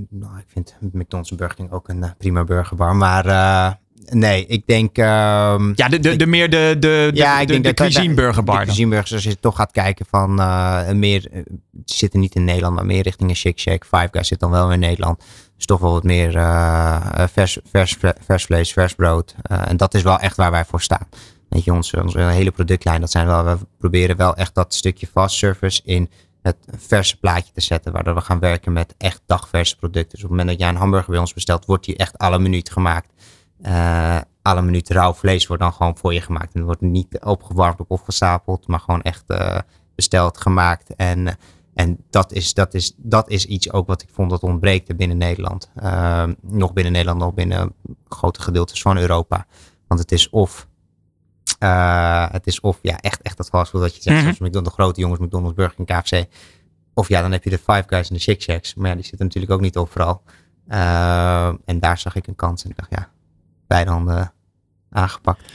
[0.10, 2.96] nou, ik vind McDonald's Burger King ook een prima burgerbar.
[2.96, 3.72] Maar uh,
[4.10, 4.98] nee, ik denk...
[4.98, 5.06] Uh,
[5.76, 8.60] ja, de, de, de meer de, de, ja, de, ik denk de, cuisine burgerbar.
[8.60, 10.36] De cuisine burgers, als je toch gaat kijken van
[11.00, 11.30] meer...
[11.86, 13.84] zitten niet in Nederland, maar meer richting een Shake Shack.
[13.84, 15.24] Five Guys zit dan wel in Nederland.
[15.56, 16.32] Dus toch wel wat meer
[17.32, 19.36] vers, vers, vers vlees, vers brood.
[19.42, 21.08] en dat is wel echt waar wij voor staan.
[21.50, 25.36] Weet je, onze, hele productlijn, dat zijn wel, we proberen wel echt dat stukje fast
[25.36, 26.10] service in
[26.42, 27.92] het verse plaatje te zetten.
[27.92, 30.12] Waardoor we gaan werken met echt dagverse producten.
[30.12, 32.40] Dus op het moment dat jij een hamburger bij ons bestelt, wordt die echt alle
[32.40, 33.14] minuut gemaakt.
[33.62, 36.54] Uh, alle minuut rauw vlees wordt dan gewoon voor je gemaakt.
[36.54, 39.58] En wordt niet opgewarmd of opgestapeld, maar gewoon echt uh,
[39.96, 40.96] besteld, gemaakt.
[40.96, 41.38] En,
[41.74, 45.18] en dat, is, dat, is, dat is iets ook wat ik vond dat ontbreekt binnen
[45.18, 45.72] Nederland.
[45.84, 47.74] Uh, nog binnen Nederland, nog binnen
[48.08, 49.46] grote gedeeltes van Europa.
[49.88, 50.68] Want het is of
[51.60, 54.16] uh, het is of ja, echt, echt dat fastfood wat je zegt.
[54.16, 54.24] -hmm.
[54.24, 56.26] Zoals McDonald's, de grote jongens, McDonald's, Burger King, KFC.
[56.94, 58.74] Of ja, dan heb je de Five Guys en de Shake Shacks.
[58.74, 60.22] Maar ja, die zitten natuurlijk ook niet overal.
[60.70, 62.64] Uh, en daar zag ik een kans.
[62.64, 63.10] En ik dacht, ja,
[63.68, 64.34] beide handen
[64.90, 65.52] aangepakt.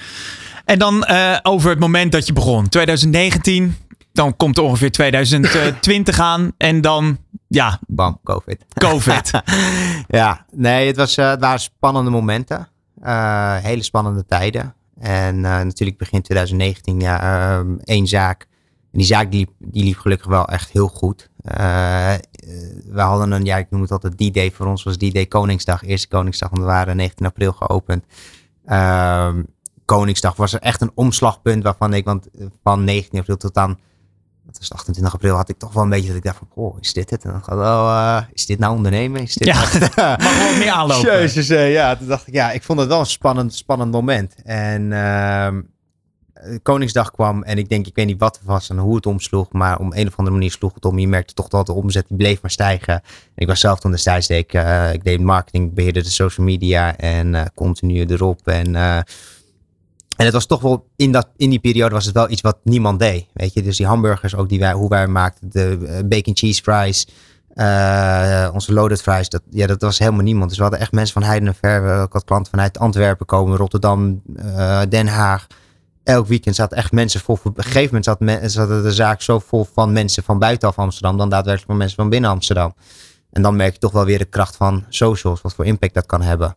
[0.65, 2.69] En dan uh, over het moment dat je begon.
[2.69, 3.77] 2019,
[4.13, 6.53] dan komt er ongeveer 2020 aan.
[6.57, 7.81] En dan, ja.
[7.87, 8.65] Bam, COVID.
[8.75, 9.31] COVID.
[10.09, 12.69] ja, nee, het, was, het waren spannende momenten.
[13.63, 14.75] hele spannende tijden.
[15.05, 18.47] En uh, natuurlijk begin 2019, ja, uh, één zaak.
[18.93, 21.31] En die zaak die liep, die liep gelukkig wel echt heel goed.
[21.45, 22.15] Uh,
[22.91, 24.51] we hadden een, ja, ik noem het altijd D-Day.
[24.51, 26.49] Voor ons was D-Day Koningsdag, eerste Koningsdag.
[26.49, 28.05] Want we waren 19 april geopend.
[28.65, 29.43] Ehm,
[29.85, 32.29] Koningsdag was er echt een omslagpunt waarvan ik, want
[32.63, 33.79] van 19 april tot aan
[34.47, 36.77] dat was 28 april, had ik toch wel een beetje dat ik dacht van, oh,
[36.81, 37.25] is dit het?
[37.25, 39.21] En dan gaat, oh, uh, is dit nou ondernemen?
[39.21, 39.61] Is dit ja,
[40.17, 41.13] mag wel meer aanlopen.
[41.13, 44.35] Jezus, uh, ja, toen dacht ik, ja, ik vond het wel een spannend, spannend moment.
[44.45, 45.49] En uh,
[46.63, 49.53] Koningsdag kwam en ik denk, ik weet niet wat het was en hoe het omsloeg,
[49.53, 50.99] maar om een of andere manier sloeg het om.
[50.99, 52.95] Je merkte toch dat de omzet die bleef maar stijgen.
[52.95, 53.03] En
[53.35, 54.53] ik was zelf toen destijds, deed ik,
[54.93, 58.77] ik deed marketing, beheerde de social media en continu erop en
[60.17, 62.59] en het was toch wel, in, dat, in die periode was het wel iets wat
[62.63, 63.27] niemand deed.
[63.33, 66.63] Weet je, dus die hamburgers ook die wij, hoe wij maakten, de uh, bacon cheese
[66.63, 67.09] fries,
[67.55, 70.49] uh, onze loaded fries, dat, ja, dat was helemaal niemand.
[70.49, 72.03] Dus we hadden echt mensen van heiden en ver.
[72.03, 75.47] Ik had klanten vanuit Antwerpen komen, Rotterdam, uh, Den Haag.
[76.03, 77.39] Elk weekend zaten echt mensen vol.
[77.45, 80.79] Op een gegeven moment zat, men, zat de zaak zo vol van mensen van buitenaf
[80.79, 82.75] Amsterdam dan daadwerkelijk van mensen van binnen Amsterdam.
[83.31, 86.07] En dan merk je toch wel weer de kracht van socials, wat voor impact dat
[86.07, 86.57] kan hebben.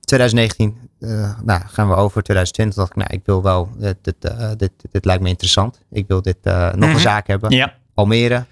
[0.00, 2.76] 2019 uh, nou, gaan we over 2020.
[2.76, 5.80] dacht ik, nou, ik wil wel, dit, dit, uh, dit, dit, lijkt me interessant.
[5.90, 6.36] Ik wil dit
[6.74, 7.50] nog een zaak hebben.
[7.50, 7.74] Ja.
[7.94, 8.44] Almere,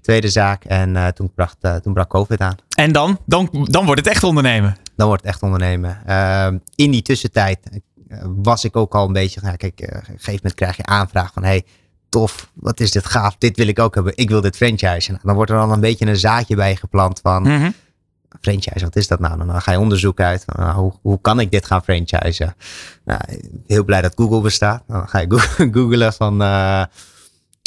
[0.00, 0.64] tweede zaak.
[0.64, 2.56] En toen, bracht, toen brak COVID aan.
[2.76, 3.18] En dan?
[3.26, 3.66] dan?
[3.70, 4.76] Dan wordt het echt ondernemen.
[4.96, 5.98] Dan wordt het echt ondernemen.
[6.74, 7.58] in die tussentijd
[8.42, 11.32] was ik ook al een beetje, nou, kijk, op een gegeven moment krijg je aanvraag
[11.32, 11.64] van, hey,
[12.08, 15.10] tof, wat is dit gaaf, dit wil ik ook hebben, ik wil dit franchise.
[15.10, 17.74] Nou, dan wordt er dan een beetje een zaadje bij geplant van, -hmm
[18.44, 19.46] franchise, wat is dat nou?
[19.46, 20.44] Dan ga je onderzoek uit.
[20.46, 22.54] Nou, hoe, hoe kan ik dit gaan franchisen?
[23.04, 23.20] Nou,
[23.66, 24.82] heel blij dat Google bestaat.
[24.86, 25.28] Dan ga je
[25.72, 26.84] googlen van uh,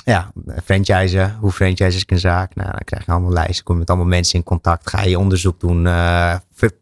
[0.06, 0.32] ja,
[0.64, 2.56] franchisen, hoe franchise is een zaak.
[2.56, 4.90] Nou, dan krijg je allemaal lijsten, kom je met allemaal mensen in contact.
[4.90, 6.36] Ga je onderzoek doen, uh,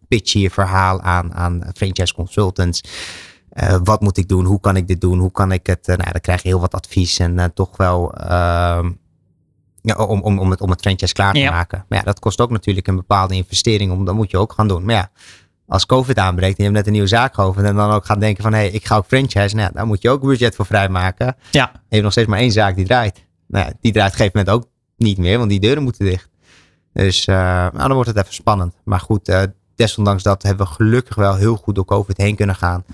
[0.08, 2.84] pitch je verhaal aan, aan franchise consultants.
[3.84, 4.45] Wat moet ik doen?
[4.45, 5.19] Hoe kan ik dit doen?
[5.19, 5.88] Hoe kan ik het?
[5.88, 8.91] nou, dan krijg je heel wat advies en toch wel ehm,
[9.86, 11.86] ja, om, om, om, het, om het franchise klaar te maken.
[11.89, 13.91] Maar ja, dat kost ook natuurlijk een bepaalde investering.
[13.91, 14.86] Om, dat moet je ook gaan doen.
[14.86, 15.10] Maar ja,
[15.67, 17.65] als COVID aanbreekt en je hebt net een nieuwe zaak geopend.
[17.65, 19.56] En dan ook gaan denken van, hé, hey, ik ga ook franchise.
[19.56, 21.36] Nou daar moet je ook budget voor vrijmaken.
[21.52, 21.71] Ja.
[21.74, 23.26] Je hebt nog steeds maar één zaak die draait.
[23.48, 26.06] Nou ja, die draait op een gegeven moment ook niet meer, want die deuren moeten
[26.06, 26.30] dicht.
[26.93, 28.74] Dus uh, nou, dan wordt het even spannend.
[28.84, 29.41] Maar goed, uh,
[29.76, 32.86] desondanks dat hebben we gelukkig wel heel goed door COVID heen kunnen gaan.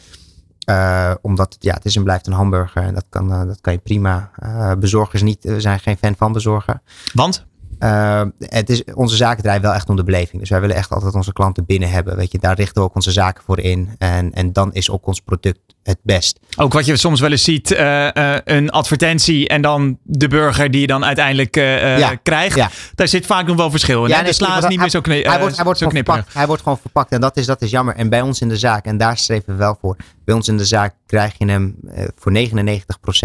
[0.71, 3.73] Uh, omdat ja, het is en blijft een hamburger en dat kan, uh, dat kan
[3.73, 4.31] je prima.
[4.43, 6.81] Uh, bezorgers niet, zijn geen fan van bezorgen.
[7.13, 7.45] Want?
[7.83, 10.41] Uh, het is, onze zaken draaien wel echt om de beleving.
[10.41, 12.15] Dus wij willen echt altijd onze klanten binnen hebben.
[12.15, 13.89] Weet je, daar richten we ook onze zaken voor in.
[13.97, 16.39] En, en dan is ook ons product het best.
[16.57, 20.71] Ook wat je soms wel eens ziet, uh, uh, een advertentie en dan de burger
[20.71, 22.55] die je dan uiteindelijk ja, krijgt.
[22.55, 22.69] Ja.
[22.95, 24.09] Daar zit vaak nog wel verschil in.
[24.09, 26.33] Ja, nee, de sla is niet meer zo, kni hij wordt, hij wordt zo verpakt.
[26.33, 27.95] Hij wordt gewoon verpakt en dat is, dat is jammer.
[27.95, 29.95] En bij ons in de zaak, en daar streven we wel voor.
[30.25, 31.75] Bij ons in de zaak krijg je hem
[32.15, 32.31] voor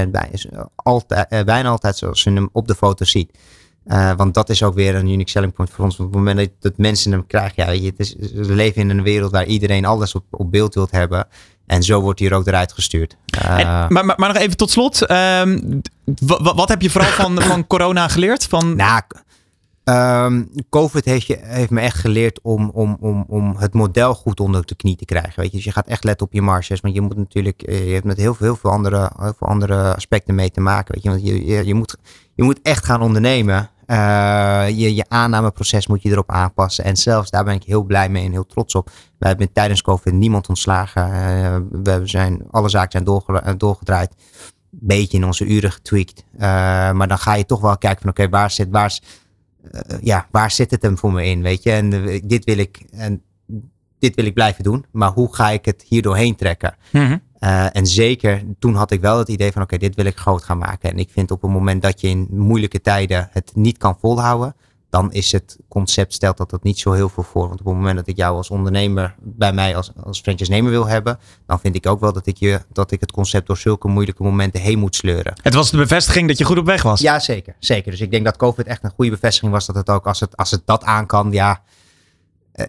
[0.06, 0.28] 99% bij.
[0.32, 3.30] Is altijd, bijna altijd zoals je hem op de foto ziet.
[3.86, 5.98] Uh, want dat is ook weer een unique selling point voor ons.
[5.98, 8.90] op het moment dat, mensen hem krijgen, ja, weet je, het is, we leven in
[8.90, 11.26] een wereld waar iedereen alles op, op beeld wilt hebben.
[11.66, 13.16] En zo wordt hier ook eruit gestuurd.
[13.42, 15.10] Uh, en, maar, maar, maar, nog even tot slot.
[15.10, 15.80] Um,
[16.38, 18.44] wat heb je vooral van, van corona geleerd?
[18.44, 18.76] Van...
[18.76, 19.02] Nou,
[19.84, 24.40] um, COVID heeft, je, heeft me echt geleerd om, om, om, om het model goed
[24.40, 25.32] onder de knie te krijgen.
[25.36, 25.56] Weet je?
[25.56, 26.80] Dus je gaat echt letten op je marges.
[26.80, 29.48] Want je moet natuurlijk, eh, je hebt met heel veel, heel veel, andere, heel veel
[29.48, 30.94] andere aspecten mee te maken.
[30.94, 31.08] Weet je?
[31.08, 31.96] Want je, je, je, moet,
[32.34, 33.70] je moet echt gaan ondernemen.
[33.86, 36.84] Uh, je, je aannameproces moet je erop aanpassen.
[36.84, 38.90] En zelfs daar ben ik heel blij mee en heel trots op.
[39.18, 41.08] We hebben tijdens COVID niemand ontslagen.
[41.08, 44.14] Uh, we zijn, alle zaken zijn eh, doorgedraaid.
[44.70, 46.24] Beetje in onze uren getweakt.
[46.38, 48.98] Maar dan ga je toch wel kijken van oké, waar zit, waar,
[50.00, 51.42] ja, waar zit het hem voor me in?
[51.42, 51.90] Weet je, en
[52.26, 52.84] dit wil ik.
[52.90, 53.22] En
[53.98, 56.76] dit wil ik blijven doen, maar hoe ga ik het hier doorheen trekken?
[56.92, 57.20] Mm.
[57.40, 60.42] Uh, en zeker toen had ik wel het idee van oké, dit wil ik groot
[60.42, 60.90] gaan maken.
[60.90, 64.54] En ik vind op het moment dat je in moeilijke tijden het niet kan volhouden,
[64.90, 67.48] dan is het concept, stelt dat dat niet zo heel veel voor.
[67.48, 70.86] Want op het moment dat ik jou als ondernemer bij mij als, als franchise-nemer wil
[70.86, 73.88] hebben, dan vind ik ook wel dat ik, je, dat ik het concept door zulke
[73.88, 75.34] moeilijke momenten heen moet sleuren.
[75.42, 77.00] Het was de bevestiging dat je goed op weg was.
[77.00, 77.54] Ja, zeker.
[77.58, 77.90] zeker.
[77.90, 80.36] Dus ik denk dat COVID echt een goede bevestiging was dat het ook, als het,
[80.36, 81.62] als het dat aan kan, ja.
[82.54, 82.66] Uh,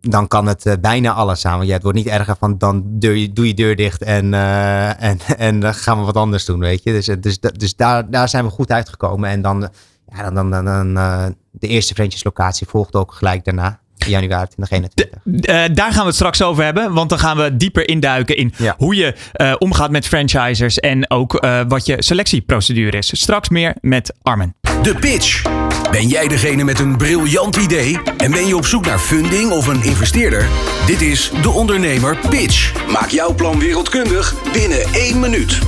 [0.00, 1.66] dan kan het uh, bijna alles samen.
[1.66, 5.02] Ja, het wordt niet erger van dan doe je, doe je deur dicht en, uh,
[5.02, 6.92] en, en dan gaan we wat anders doen, weet je.
[6.92, 9.30] Dus, dus, dus daar, daar zijn we goed uitgekomen.
[9.30, 9.68] En dan,
[10.14, 13.80] ja, dan, dan, dan, dan uh, de eerste Vriendjeslocatie volgde ook gelijk daarna.
[14.06, 15.20] Januari 2021.
[15.24, 16.92] De, daar gaan we het straks over hebben.
[16.92, 18.74] Want dan gaan we dieper induiken in ja.
[18.78, 19.14] hoe je
[19.58, 20.78] omgaat met franchisers.
[20.78, 23.20] En ook wat je selectieprocedure is.
[23.20, 24.54] Straks meer met Armen.
[24.82, 25.42] De pitch.
[25.90, 29.66] Ben jij degene met een briljant idee en ben je op zoek naar funding of
[29.66, 30.48] een investeerder?
[30.86, 32.86] Dit is De Ondernemer Pitch.
[32.92, 35.58] Maak jouw plan wereldkundig binnen één minuut.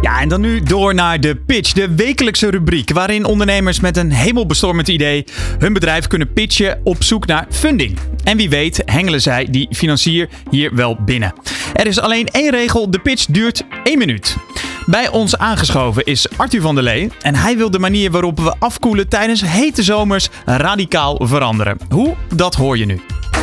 [0.00, 4.12] Ja, en dan nu door naar de pitch, de wekelijkse rubriek waarin ondernemers met een
[4.12, 5.24] hemelbestormend idee
[5.58, 7.98] hun bedrijf kunnen pitchen op zoek naar funding.
[8.24, 11.32] En wie weet hengelen zij die financier hier wel binnen.
[11.74, 14.36] Er is alleen één regel, de pitch duurt één minuut.
[14.86, 18.54] Bij ons aangeschoven is Arthur van der Lee en hij wil de manier waarop we
[18.58, 21.78] afkoelen tijdens hete zomers radicaal veranderen.
[21.90, 22.14] Hoe?
[22.34, 23.00] Dat hoor je nu.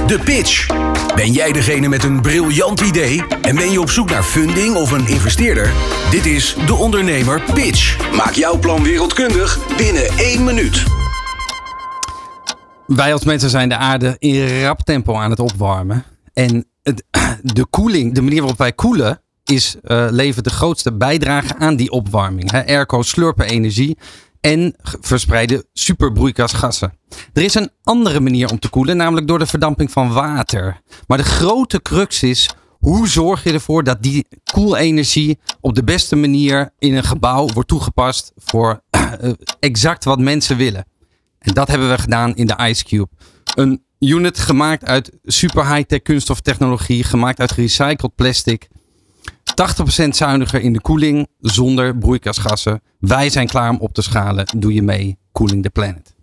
[0.08, 0.68] De pitch.
[1.16, 4.92] Ben jij degene met een briljant idee en ben je op zoek naar funding of
[4.92, 5.72] een investeerder?
[6.12, 8.12] Dit is De Ondernemer Pitch.
[8.16, 10.84] Maak jouw plan wereldkundig binnen één minuut.
[12.88, 16.04] Wij als mensen zijn de aarde in rap tempo aan het opwarmen.
[16.34, 16.66] En
[17.42, 21.92] de koeling, de manier waarop wij koelen, is, uh, levert de grootste bijdrage aan die
[21.92, 22.52] opwarming.
[22.52, 23.98] He, ergo slurpen energie
[24.42, 26.94] en verspreiden superbroeikasgassen.
[27.34, 30.82] Er is een andere manier om te koelen, namelijk door de verdamping van water.
[31.08, 36.16] Maar de grote crux is, hoe zorg je ervoor dat die koelenergie op de beste
[36.16, 40.86] manier in een gebouw wordt toegepast voor uh, exact wat mensen willen?
[41.40, 43.10] En dat hebben we gedaan in de Ice Cube.
[43.56, 48.68] Een unit gemaakt uit super high-tech kunststoftechnologie, gemaakt uit gerecycled plastic.
[50.06, 52.82] 80% zuiniger in de koeling zonder broeikasgassen.
[53.00, 54.46] Wij zijn klaar om op te schalen.
[54.58, 55.18] Doe je mee?
[55.32, 56.14] Cooling the Planet.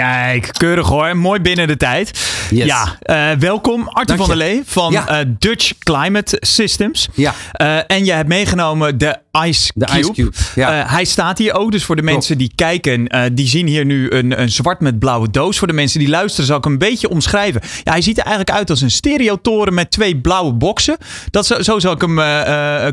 [0.00, 1.16] Kijk, keurig hoor.
[1.16, 2.28] Mooi binnen de tijd.
[2.50, 2.66] Yes.
[2.66, 5.20] Ja, uh, welkom Arthur van der Lee van ja.
[5.20, 7.08] uh, Dutch Climate Systems.
[7.14, 7.34] Ja.
[7.60, 9.92] Uh, en je hebt meegenomen de Ice Cube.
[9.92, 10.86] De Ice Cube ja.
[10.86, 14.40] hij staat hier ook, dus voor de mensen die kijken, die zien hier nu een,
[14.40, 15.58] een zwart met blauwe doos.
[15.58, 17.60] Voor de mensen die luisteren zal ik hem een beetje omschrijven.
[17.84, 20.96] Ja, hij ziet er eigenlijk uit als een stereotoren met twee blauwe boxen.
[21.30, 22.14] Dat, zo, zo zal ik hem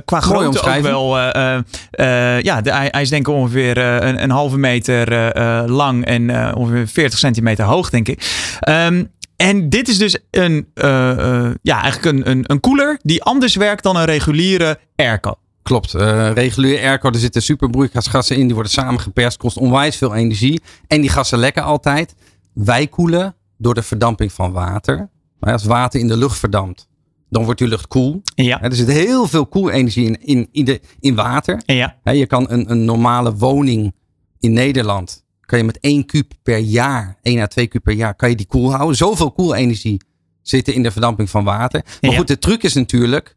[0.06, 1.18] qua grootte ook wel...
[1.18, 5.34] ja, de, hij, hij, is denk ik ongeveer een, een halve meter
[5.70, 8.48] lang en ongeveer 40 centimeter hoog, denk ik.
[8.70, 13.24] Um, en dit is dus een, uh, uh, ja, eigenlijk een, een, een koeler die
[13.24, 15.36] anders werkt dan een reguliere airco.
[15.64, 15.94] Klopt.
[15.94, 18.46] Uh, reguliere airco, er zitten superbroeikasgassen in.
[18.46, 20.62] Die worden samengeperst, kost onwijs veel energie.
[20.88, 22.16] En die gassen lekken altijd.
[22.54, 25.10] Wij koelen door de verdamping van water.
[25.40, 26.88] Maar als water in de lucht verdampt,
[27.30, 28.22] dan wordt die lucht koel.
[28.36, 28.62] Ja.
[28.62, 31.62] Er zit heel veel koelenergie in, in, in, de, in water.
[31.66, 31.96] Ja.
[32.04, 33.94] Je kan een, een normale woning
[34.40, 38.16] in Nederland kan je met 1 kub per jaar, 1 à 2 kub per jaar,
[38.16, 38.98] kan je die koel houden.
[38.98, 40.02] Zoveel koelenergie
[40.42, 41.82] zit in de verdamping van water.
[42.02, 42.18] Maar ja.
[42.18, 43.36] goed, de truc is natuurlijk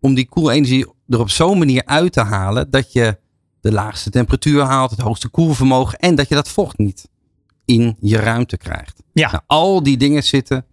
[0.00, 3.18] om die koelenergie er op zo'n manier uit te halen dat je
[3.60, 7.08] de laagste temperatuur haalt, het hoogste koelvermogen en dat je dat vocht niet
[7.64, 9.02] in je ruimte krijgt.
[9.12, 9.30] Ja.
[9.30, 10.64] Nou, al die dingen zitten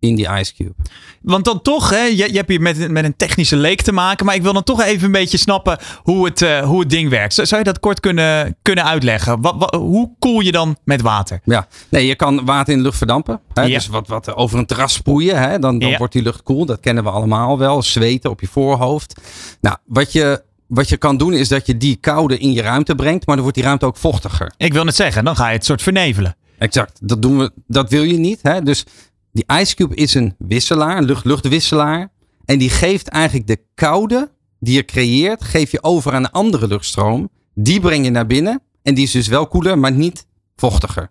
[0.00, 0.74] in die Ice Cube.
[1.22, 4.26] Want dan toch, hè, je, je hebt hier met, met een technische leek te maken.
[4.26, 7.10] Maar ik wil dan toch even een beetje snappen hoe het, eh, hoe het ding
[7.10, 7.34] werkt.
[7.34, 9.40] Zou je dat kort kunnen, kunnen uitleggen?
[9.40, 11.40] Wat, wat, hoe koel je dan met water?
[11.44, 13.40] Ja, nee, je kan water in de lucht verdampen.
[13.54, 13.62] Hè?
[13.62, 13.74] Ja.
[13.74, 15.58] Dus wat, wat over een terras sproeien, hè?
[15.58, 15.98] dan, dan Ja.
[15.98, 16.66] wordt die lucht koel.
[16.66, 17.82] Dat kennen we allemaal wel.
[17.82, 19.20] Zweten op je voorhoofd.
[19.60, 22.94] Nou, wat je, wat je kan doen is dat je die koude in je ruimte
[22.94, 23.26] brengt.
[23.26, 24.52] Maar dan wordt die ruimte ook vochtiger.
[24.56, 26.36] Ik wil net zeggen, dan ga je het soort vernevelen.
[26.58, 26.98] Exact.
[27.02, 28.38] Dat, doen we, dat wil je niet.
[28.42, 28.62] Hè?
[28.62, 28.84] Dus
[29.32, 32.10] die Ice Cube is een wisselaar, een lucht-luchtwisselaar.
[32.44, 36.66] En die geeft eigenlijk de koude die je creëert, geef je over aan een andere
[36.66, 37.28] luchtstroom.
[37.54, 38.62] Die breng je naar binnen.
[38.82, 41.10] En die is dus wel koeler, maar niet vochtiger.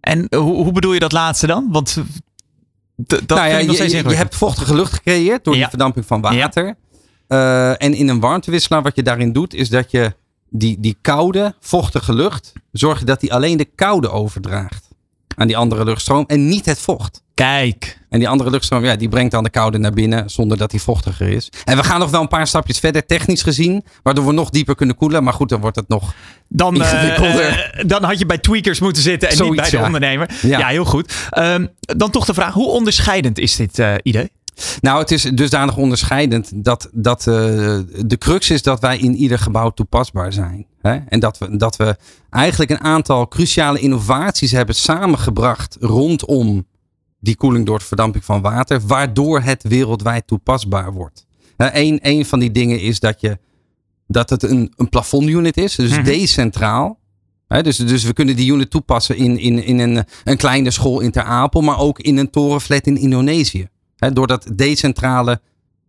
[0.00, 1.68] En hoe, hoe bedoel je dat laatste dan?
[1.70, 2.04] Want eh,
[2.96, 5.60] dat nou ja, nog je, je, je hebt vochtige lucht gecreëerd door Ja.
[5.60, 6.74] die verdamping van water.
[7.26, 10.14] Eh, en in een warmtewisselaar, wat je daarin doet, is dat je
[10.50, 14.88] die, die koude, vochtige lucht, zorg je dat die alleen de koude overdraagt
[15.36, 17.22] aan die andere luchtstroom en niet het vocht.
[17.34, 17.98] Kijk.
[18.08, 20.82] En die andere luchtstroom, ja, die brengt dan de koude naar binnen zonder dat die
[20.82, 21.52] vochtiger is.
[21.64, 24.74] En we gaan nog wel een paar stapjes verder, technisch gezien, waardoor we nog dieper
[24.74, 25.24] kunnen koelen.
[25.24, 26.14] Maar goed, dan wordt het nog.
[26.48, 27.70] Dan, eh, Ingewikkelder.
[27.72, 29.84] eh, dan had je bij tweakers moeten zitten en niet bij de ja.
[29.84, 30.30] ondernemer.
[30.42, 30.66] Ja, Ja.
[30.66, 31.12] heel goed.
[31.30, 34.30] Ehm, dan toch de vraag, hoe onderscheidend is dit eh, idee?
[34.80, 39.70] Nou, het is dusdanig onderscheidend dat, dat de crux is dat wij in ieder gebouw
[39.70, 40.66] toepasbaar zijn.
[40.82, 40.96] Hè?
[41.08, 41.96] En dat we, dat we
[42.30, 46.66] eigenlijk een aantal cruciale innovaties hebben samengebracht rondom
[47.20, 51.26] die koeling door de verdamping van water, waardoor het wereldwijd toepasbaar wordt.
[51.56, 53.38] Eén een van die dingen is dat, je,
[54.06, 56.04] dat het een, een plafondunit is, dus Mhm.
[56.04, 57.00] decentraal.
[57.62, 61.10] Dus, dus we kunnen die unit toepassen in, in, in een, een kleine school in
[61.10, 63.66] Ter Apel, maar ook in een torenflat in Indonesië.
[64.12, 65.40] Door dat decentrale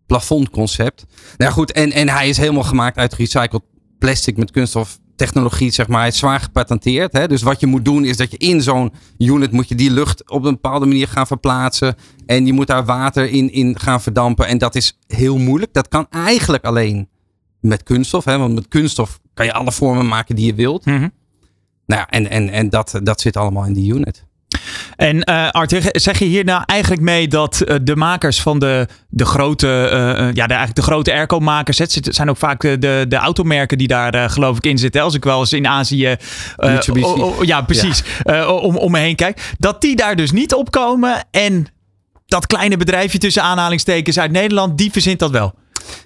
[0.05, 1.05] plafondconcept.
[1.37, 3.61] Nou ja, goed, en, en hij is helemaal gemaakt uit recycled
[4.03, 6.07] plastic met kunststoftechnologie, zeg maar.
[6.07, 7.13] Is zwaar gepatenteerd.
[7.13, 7.27] Hè?
[7.27, 10.29] Dus wat je moet doen is dat je in zo'n unit moet je die lucht
[10.29, 11.95] op een bepaalde manier gaan verplaatsen.
[12.25, 14.47] En je moet daar water in, in gaan verdampen.
[14.47, 15.73] En dat is heel moeilijk.
[15.73, 17.09] Dat kan eigenlijk alleen
[17.59, 18.25] met kunststof.
[18.25, 18.37] Hè?
[18.37, 20.85] Want met kunststof kan je alle vormen maken die je wilt.
[20.85, 24.25] Nou ja, en, en, en dat, dat zit allemaal in die unit.
[24.95, 29.25] En Art, zeg je hier nou eigenlijk mee dat eh, de makers van de, de
[29.25, 29.97] grote, eh,
[30.33, 34.29] ja, de, eigenlijk de grote airco-makers, het zijn ook vaak de, de, automerken die daar
[34.29, 35.01] geloof ik in zitten.
[35.01, 36.15] Als ik wel eens in Azië,
[37.41, 38.03] ja precies,
[38.47, 41.67] om, om me heen kijk, dat die daar dus niet opkomen en
[42.25, 45.53] dat kleine bedrijfje tussen aanhalingstekens uit Nederland, die verzint dat wel.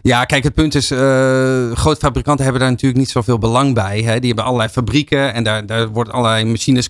[0.01, 4.01] Ja, kijk, het punt is, eh grote fabrikanten hebben daar natuurlijk niet zoveel belang bij.
[4.01, 4.19] Hè.
[4.19, 6.89] Die hebben allerlei fabrieken en daar, daar worden allerlei machines,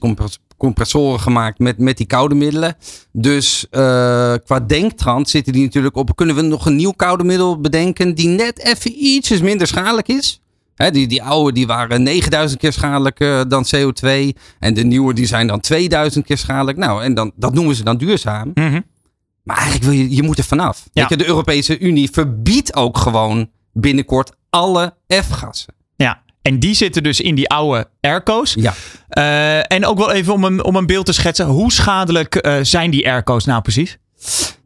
[0.57, 2.75] compressoren gemaakt met, met die koude middelen.
[3.11, 3.79] Dus eh,
[4.45, 8.27] qua denktrand zitten die natuurlijk op, kunnen we nog een nieuw koude middel bedenken die
[8.27, 10.41] net even ietsjes minder schadelijk is?
[10.75, 14.09] Hè, die, die oude die waren 9000 keer schadelijker dan CO2
[14.59, 16.77] en de nieuwe die zijn dan 2000 keer schadelijk.
[16.77, 18.51] Nou, en dan, dat noemen ze dan duurzaam.
[19.43, 20.83] Maar eigenlijk wil je, je moet er vanaf.
[20.91, 21.01] Ja.
[21.01, 25.73] Weet je, de Europese Unie verbiedt ook gewoon binnenkort alle F-gassen.
[26.47, 28.55] En die zitten dus in die oude airco's.
[28.59, 28.73] Ja.
[29.09, 31.45] Eh, en ook wel even om een, om een beeld te schetsen.
[31.45, 33.97] Hoe schadelijk eh, zijn die airco's nou precies?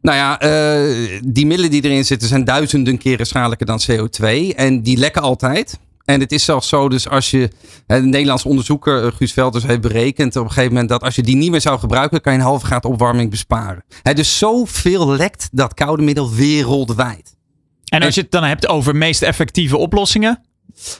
[0.00, 4.54] Nou ja, eh, die middelen die erin zitten zijn duizenden keren schadelijker dan CO2.
[4.56, 5.78] En die lekken altijd.
[6.04, 7.50] En het is zelfs zo, dus als je,
[7.86, 11.22] hè, de Nederlandse onderzoeker Guus Velders heeft berekend op een gegeven moment dat als je
[11.22, 13.84] die niet meer zou gebruiken, kan je een halve graad opwarming besparen.
[14.02, 17.36] Hè, dus zoveel lekt dat koude middel wereldwijd.
[17.84, 20.40] En als je het dan hebt over meest effectieve oplossingen.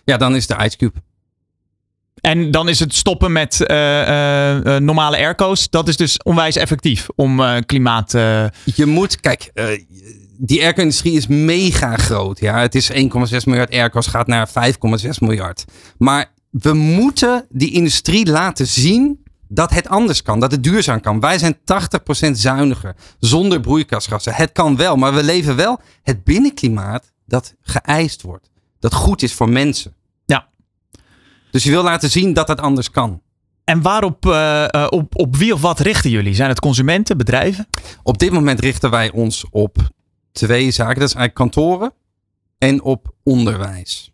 [0.05, 1.03] Ja, dan is de Ice Cube.
[2.23, 5.71] En dan is het stoppen met eh, eh, eh, normale airco's.
[5.71, 8.11] Dat is dus onwijs effectief om klimaat.
[8.65, 9.53] Je moet, kijk,
[10.39, 12.41] die airco-industrie is mega groot.
[12.41, 12.59] Ja?
[12.59, 12.97] Het is 1,6
[13.45, 15.65] miljard airco's, gaat naar 5,6 miljard.
[15.99, 21.21] Maar we moeten die industrie laten zien dat het anders kan, dat het duurzaam kan.
[21.21, 21.57] Wij zijn
[22.29, 24.35] 80% zuiniger, zonder broeikasgassen.
[24.35, 28.51] Het kan wel, maar we leven wel het binnenklimaat dat geëist wordt.
[28.83, 29.95] Dat goed is voor mensen.
[30.25, 30.49] ja.
[31.51, 33.23] Dus je wil laten zien dat het anders kan.
[33.65, 36.35] En waarop, eh, eh, op, op wie of wat richten jullie?
[36.35, 37.69] Zijn het consumenten, bedrijven?
[38.03, 39.77] Op dit moment richten wij ons op
[40.33, 41.01] twee zaken.
[41.01, 41.93] Dat is eigenlijk kantoren
[42.59, 44.13] en op onderwijs.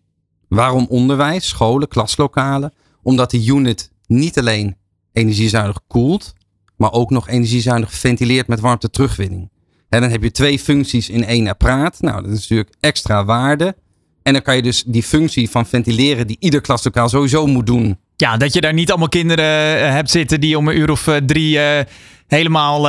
[0.48, 1.48] Waarom onderwijs?
[1.48, 2.72] Scholen, klaslokalen.
[3.02, 4.76] Omdat de unit niet alleen
[5.12, 6.35] energiezuinig koelt,
[6.76, 9.50] maar ook nog energiezuinig ventileert met warmte terugwinning.
[9.88, 12.00] En dan heb je twee functies in één apparaat.
[12.00, 13.76] Nou, dat is natuurlijk extra waarde.
[14.22, 17.98] En dan kan je dus die functie van ventileren, die ieder klaslokaal sowieso moet doen,
[18.16, 19.44] Ja, dat je daar niet allemaal kinderen
[19.81, 21.85] eh, hebt zitten die om een uur of eh, drie eh,
[22.26, 22.83] helemaal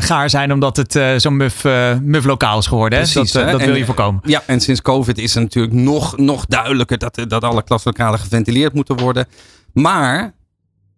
[0.00, 1.64] gaar zijn omdat het zo'n muf,
[2.02, 2.98] muf lokaal is geworden.
[2.98, 4.20] Precies, dat dat En- wil je voorkomen.
[4.24, 8.72] Ja, en sinds COVID is het natuurlijk nog, nog duidelijker dat, dat alle klaslokalen geventileerd
[8.74, 9.26] moeten worden.
[9.72, 10.34] Maar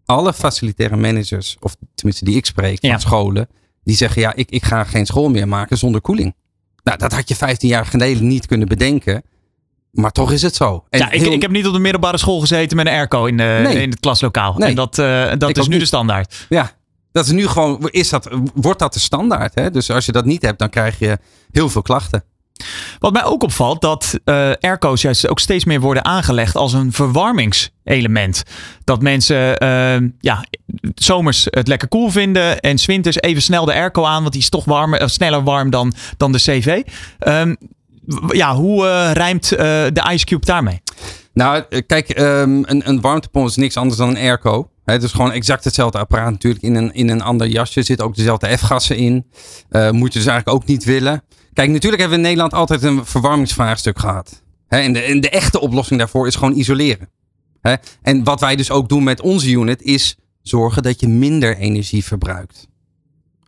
[0.05, 2.99] alle facilitaire managers, of tenminste die ik spreek van Ja.
[2.99, 3.49] scholen,
[3.85, 6.35] die zeggen ja, ik, ik ga geen school meer maken zonder koeling.
[6.83, 9.23] Nou, dat had je 15 jaar geleden niet kunnen bedenken.
[10.01, 10.85] Maar toch is het zo.
[10.91, 13.25] En ja, ik, heel- ik heb niet op de middelbare school gezeten met een airco
[13.25, 13.83] in, de, Nee.
[13.83, 14.55] in het klaslokaal.
[14.57, 14.69] Nee.
[14.69, 15.81] En dat, eh, dat Ik is nu niet.
[15.81, 16.47] de standaard.
[16.49, 16.71] Ja,
[17.13, 19.55] dat is nu gewoon, is dat, wordt dat de standaard.
[19.55, 19.71] Hè?
[19.71, 21.19] Dus als je dat niet hebt, dan krijg je
[21.51, 22.25] heel veel klachten.
[22.99, 26.93] Wat mij ook opvalt, dat eh airco's juist ook steeds meer worden aangelegd als een
[26.93, 28.43] verwarmingselement.
[28.85, 30.45] Dat mensen eh, ja,
[30.95, 34.43] zomers het lekker koel vinden en 's winters even snel de airco aan, want die
[34.43, 36.83] is toch warmer, eh, sneller warm dan, dan de CV.
[37.19, 37.55] Ehm, w-
[38.29, 39.59] ja, hoe eh, rijmt eh,
[39.93, 40.83] de Ice Cube daarmee?
[41.39, 44.71] Nou, eh, kijk, ehm, een, een warmtepomp is niks anders dan een airco.
[44.85, 47.83] Het is gewoon exact hetzelfde apparaat natuurlijk in een, in een ander jasje.
[47.83, 49.27] Zitten ook dezelfde F-gassen in.
[49.69, 51.23] Eh, moet je dus eigenlijk ook niet willen.
[51.53, 54.43] Kijk, natuurlijk hebben we in Nederland altijd een verwarmingsvraagstuk gehad.
[54.69, 57.11] En, de, de echte oplossing daarvoor is gewoon isoleren.
[58.03, 62.05] En wat wij dus ook doen met onze unit is zorgen dat je minder energie
[62.05, 62.69] verbruikt.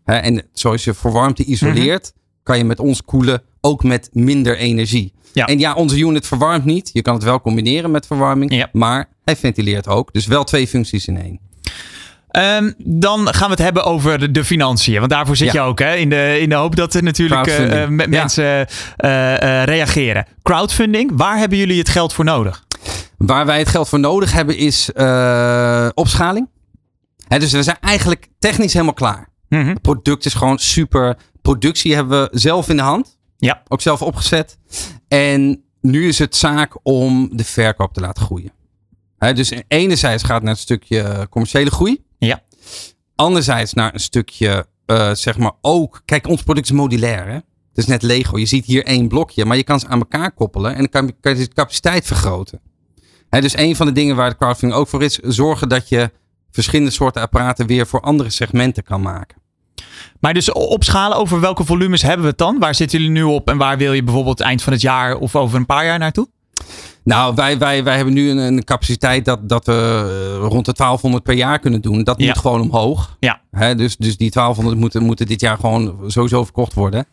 [0.04, 2.12] En zoals je voor warmte isoleert,
[2.50, 5.12] kan je met ons koelen ook met minder energie.
[5.32, 5.46] Ja.
[5.46, 6.90] En ja, onze unit verwarmt niet.
[6.92, 8.54] Je kan het wel combineren met verwarming.
[8.54, 8.68] Ja.
[8.72, 10.12] Maar hij ventileert ook.
[10.12, 11.40] Dus wel twee functies in één.
[12.30, 14.98] Ehm, dan gaan we het hebben over de, de financiën.
[14.98, 15.62] Want daarvoor zit Ja.
[15.62, 15.78] je ook.
[15.78, 15.94] Hè?
[15.94, 18.08] In, de, in de hoop dat er natuurlijk eh, eh, me- Ja.
[18.08, 20.26] mensen eh, reageren.
[20.42, 22.64] Crowdfunding, waar hebben jullie het geld voor nodig?
[23.16, 24.90] Waar wij het geld voor nodig hebben is
[25.94, 26.48] opschaling.
[27.28, 29.28] Hè, dus we zijn eigenlijk technisch helemaal klaar.
[29.48, 29.68] Mhm.
[29.68, 31.16] Het product is gewoon super.
[31.50, 33.18] Productie hebben we zelf in de hand.
[33.36, 33.62] Ja.
[33.68, 34.58] Ook zelf opgezet.
[35.08, 38.52] En nu is het zaak om de verkoop te laten groeien.
[39.18, 42.04] Dus enerzijds gaat het naar een stukje commerciële groei.
[42.18, 42.42] Ja.
[43.14, 46.02] Anderzijds naar een stukje, eh, zeg maar ook.
[46.04, 47.26] Kijk, ons product is modulair.
[47.26, 47.34] Hè?
[47.34, 47.44] Het
[47.74, 48.38] is net Lego.
[48.38, 51.12] Je ziet hier één blokje, maar je kan ze aan elkaar koppelen en dan kan,
[51.20, 52.60] kan je de capaciteit vergroten.
[53.28, 56.10] Hè, dus een van de dingen waar de crowdfunding ook voor is, zorgen dat je
[56.50, 59.39] verschillende soorten apparaten weer voor andere segmenten kan maken.
[60.20, 62.58] Maar dus opschalen, over welke volumes hebben we het dan?
[62.58, 65.36] Waar zitten jullie nu op en waar wil je bijvoorbeeld eind van het jaar of
[65.36, 66.28] over een paar jaar naartoe?
[67.04, 70.72] Nou, wij, wij, wij hebben nu een, een capaciteit dat, dat we eh, rond de
[70.72, 72.04] 1200 per jaar kunnen doen.
[72.04, 72.26] Dat Ja.
[72.26, 73.16] moet gewoon omhoog.
[73.20, 73.40] Ja.
[73.50, 77.06] Hè, dus, dus die 1200 moeten, moeten dit jaar gewoon sowieso verkocht worden.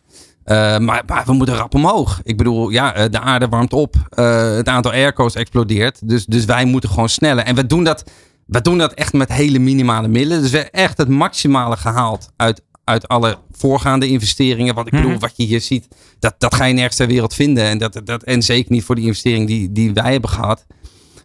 [0.44, 2.20] Eh, maar, maar we moeten rap omhoog.
[2.22, 3.94] Ik bedoel, ja, eh, de aarde warmt op.
[4.10, 6.08] Het aantal airco's explodeert.
[6.08, 7.44] Dus, dus wij moeten gewoon sneller.
[7.44, 8.04] En we doen, dat,
[8.46, 10.40] we doen dat echt met hele minimale middelen.
[10.42, 14.74] Dus we hebben echt het maximale gehaald uit, uit alle voorgaande investeringen.
[14.74, 15.18] Wat ik bedoel, Mhm.
[15.20, 17.64] wat je hier ziet, dat, dat ga je nergens ter wereld vinden.
[17.64, 20.66] En, dat, dat, en zeker niet voor die investering die, die wij hebben gehad.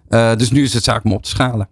[0.10, 1.70] Eh, dus nu is het zaak om op te schalen.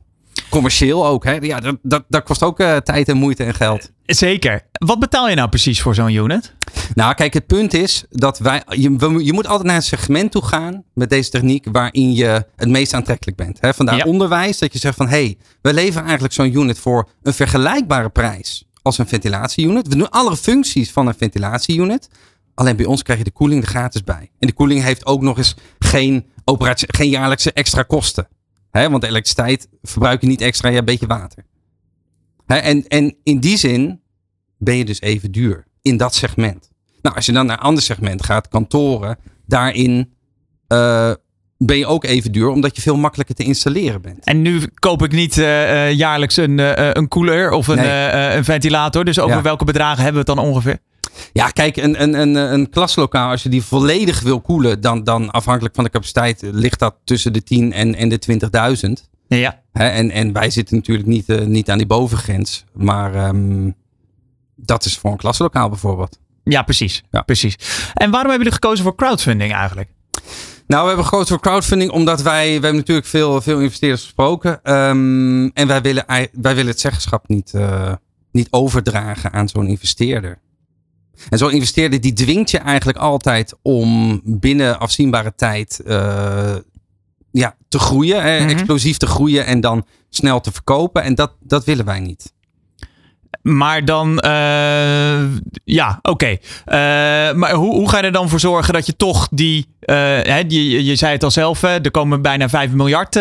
[0.50, 1.24] Commercieel ook.
[1.24, 1.34] Hè?
[1.34, 3.92] Ja, dat, dat, dat kost ook eh, tijd en moeite en geld.
[4.06, 4.62] Zeker.
[4.72, 6.54] Wat betaal je nou precies voor zo'n unit?
[6.94, 8.64] Nou, kijk, het punt is dat wij.
[8.68, 12.70] Je, je moet altijd naar een segment toe gaan met deze techniek waarin je het
[12.70, 13.58] meest aantrekkelijk bent.
[13.62, 13.74] Hè?
[13.74, 14.04] Vandaar Ja.
[14.04, 18.10] onderwijs, dat je zegt van hé, hey, we leveren eigenlijk zo'n unit voor een vergelijkbare
[18.10, 19.88] prijs als een ventilatieunit.
[19.88, 22.10] We doen alle functies van een ventilatieunit.
[22.54, 24.32] Alleen bij ons krijg je de koeling er gratis bij.
[24.40, 28.28] En de koeling heeft ook nog eens geen, operatie, geen jaarlijkse extra kosten.
[28.72, 28.90] Hè?
[28.90, 31.46] Want elektriciteit verbruik je niet extra, hebt een beetje water.
[32.46, 32.56] Hè?
[32.56, 34.02] En, en in die zin
[34.58, 36.70] ben je dus even duur in dat segment.
[37.02, 40.14] Nou, als je dan naar een ander segment gaat, kantoren, daarin
[40.68, 41.12] eh,
[41.66, 44.24] ben je ook even duur, omdat je veel makkelijker te installeren bent.
[44.26, 48.12] En nu koop ik niet eh, eh, jaarlijks een, eh, een koeler of een, Nee.
[48.12, 49.06] een ventilator.
[49.06, 49.42] Dus over Ja.
[49.42, 50.78] welke bedragen hebben we het dan ongeveer?
[51.34, 55.32] Ja, kijk, een, een, een, een klaslokaal, als je die volledig wil koelen, dan, dan
[55.32, 59.10] afhankelijk van de capaciteit ligt dat tussen de 10 en, en de 20.000.
[59.28, 59.62] Ja.
[59.74, 62.66] En, en wij zitten natuurlijk niet, niet aan die bovengrens.
[62.74, 63.70] Maar ehm,
[64.56, 66.20] dat is voor een klaslokaal bijvoorbeeld.
[66.44, 67.04] Ja, precies.
[67.12, 67.22] Ja.
[67.22, 67.56] precies.
[67.94, 69.90] En waarom hebben jullie gekozen voor crowdfunding eigenlijk?
[70.68, 74.64] Nou, we hebben gekozen voor crowdfunding omdat wij, we hebben natuurlijk veel, veel investeerders gesproken.
[74.64, 77.94] Ehm, en wij willen, wij willen het zeggenschap niet, eh,
[78.32, 80.40] niet overdragen aan zo'n investeerder.
[81.30, 86.56] En zo'n investeerder die dwingt je eigenlijk altijd om binnen afzienbare tijd eh,
[87.32, 88.42] ja, te groeien.
[88.42, 88.50] Mhm.
[88.50, 91.04] Explosief te groeien en dan snel te verkopen.
[91.04, 92.34] En dat, dat willen wij niet.
[93.42, 95.24] Maar dan, eh,
[95.64, 96.26] ja, oké.
[96.26, 96.38] Eh,
[97.34, 100.46] maar hoe, hoe ga je er dan voor zorgen dat je toch die, eh, hè,
[100.48, 103.16] die je, je zei het al zelf, hè, er komen bijna 5 miljard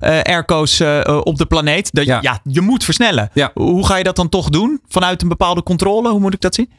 [0.00, 0.80] airco's
[1.22, 1.92] op de planeet.
[1.92, 2.04] Dat.
[2.04, 2.40] Ja.
[2.44, 3.30] je moet versnellen.
[3.34, 3.50] Ja.
[3.54, 4.80] Hoe ga je dat dan toch doen?
[4.88, 6.10] Vanuit een bepaalde controle?
[6.10, 6.70] Hoe moet ik dat zien?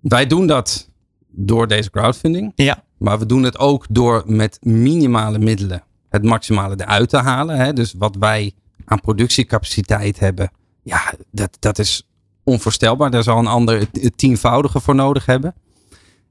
[0.00, 0.88] Wij doen dat
[1.28, 2.52] door deze crowdfunding.
[2.54, 2.82] Ja.
[2.98, 5.82] Maar we doen het ook door met minimale middelen
[6.12, 7.56] het maximale eruit te halen.
[7.56, 7.72] Hè?
[7.72, 8.52] Dus wat wij
[8.84, 10.50] aan productiecapaciteit hebben,
[10.82, 12.06] ja, dat, dat is
[12.44, 13.10] onvoorstelbaar.
[13.10, 15.54] Daar zal een ander het, tienvoudige voor nodig hebben.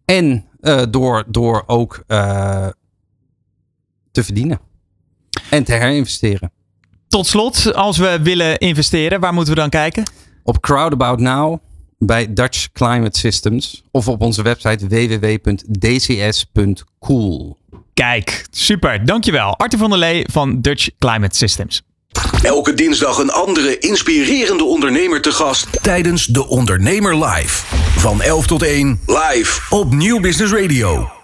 [0.06, 2.68] En eh, door, door ook eh,
[4.12, 4.60] te verdienen.
[5.50, 6.52] En te herinvesteren.
[7.08, 10.04] Tot slot, als we willen investeren, waar moeten we dan kijken?
[10.44, 11.58] Op Crowdabout Now
[11.98, 16.18] bij Dutch Climate Systems of op onze website www.dcs.cool.
[17.94, 19.06] Kijk, super.
[19.06, 19.58] Dankjewel.
[19.58, 21.82] Arthur van der Lee van Dutch Climate Systems.
[22.42, 27.66] Elke dinsdag een andere inspirerende ondernemer te gast tijdens De Ondernemer Live.
[27.98, 31.21] Van 11 tot 1 live op Nieuw Business Radio.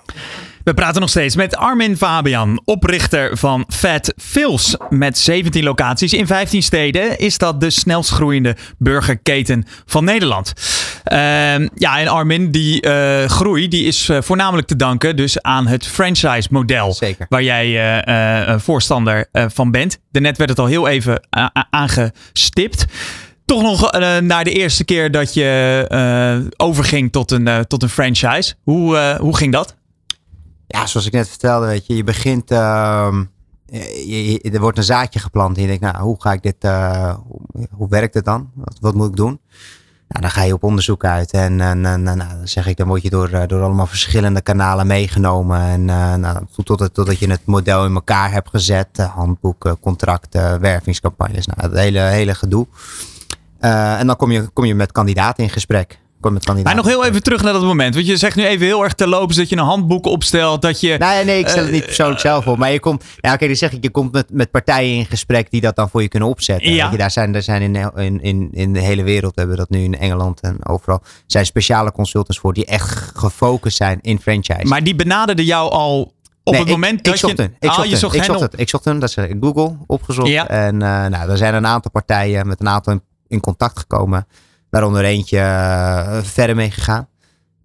[0.67, 4.77] We praten nog steeds met Armin Fabian, oprichter van Fat Fils.
[4.89, 10.53] Met 17 locaties in 15 steden is dat de snelst groeiende burgerketen van Nederland.
[11.03, 15.67] Ehm, ja, en Armin, die eh, groei die is eh, voornamelijk te danken dus aan
[15.67, 16.93] het franchise-model.
[16.93, 17.25] Zeker.
[17.29, 19.99] Waar jij eh, voorstander van bent.
[20.11, 21.27] Daarnet werd het al heel even
[21.69, 22.85] aangestipt.
[23.45, 23.91] Toch nog
[24.21, 28.53] naar de eerste keer dat je overging tot een, tot een franchise.
[28.63, 29.75] Hoe, hoe ging dat?
[30.67, 33.23] Ja, zoals ik net vertelde, weet je, je begint, ehm,
[34.51, 37.15] er wordt een zaadje geplant en je denkt, nou, hoe ga ik dit, eh,
[37.71, 38.51] hoe, werkt het dan?
[38.79, 39.39] Wat, moet ik doen?
[40.07, 43.09] Nou, dan ga je op onderzoek uit en, nou, dan zeg ik, dan word je
[43.09, 47.85] door, eh, door allemaal verschillende kanalen meegenomen en uh, nou, totdat, totdat je het model
[47.85, 52.67] in elkaar hebt gezet, handboeken, contracten, wervingscampagnes, nou, het hele, hele gedoe.
[53.61, 55.99] Uh, en dan kom je, kom je met kandidaten in gesprek.
[56.21, 57.93] Kandidaten maar nog heel even terug naar dat moment.
[57.93, 60.61] Want je zegt nu even heel erg terloops dat je een handboek opstelt.
[60.61, 62.57] Dat je, nee, nee, ik stel het niet persoonlijk uh, zelf op.
[62.57, 65.51] Maar je komt, ja, oké, dan zeg ik, je komt met, met partijen in gesprek
[65.51, 66.73] die dat dan voor je kunnen opzetten.
[66.73, 66.91] Ja.
[66.91, 69.69] Je, daar zijn, daar zijn in, in, in, in de hele wereld, we hebben dat
[69.69, 74.65] nu in Engeland en overal, zijn speciale consultants voor die echt gefocust zijn in franchise.
[74.65, 77.41] Maar die benaderden jou al op nee, het moment ik, dat ik zocht je...
[77.41, 77.55] Hun.
[77.59, 78.51] Ik ah, zocht je zocht ik zocht op.
[78.51, 78.59] het.
[78.59, 80.27] Ik zocht hun, dat is in Google opgezocht.
[80.27, 80.47] Ja.
[80.47, 84.27] En uh, nou, er zijn een aantal partijen met een aantal in, in contact gekomen.
[84.69, 87.07] Waaronder eentje uh, verder mee gegaan.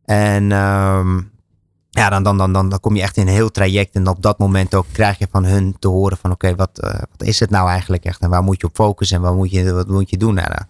[0.05, 1.31] En um,
[1.91, 3.95] ja, dan, dan, dan, dan, dan kom je echt in een heel traject.
[3.95, 6.85] En op dat moment ook krijg je van hun te horen van oké, okay, wat,
[6.85, 8.21] uh, wat is het nou eigenlijk echt?
[8.21, 10.35] En waar moet je op focussen en wat moet je, wat moet je doen?
[10.35, 10.67] Nou, dan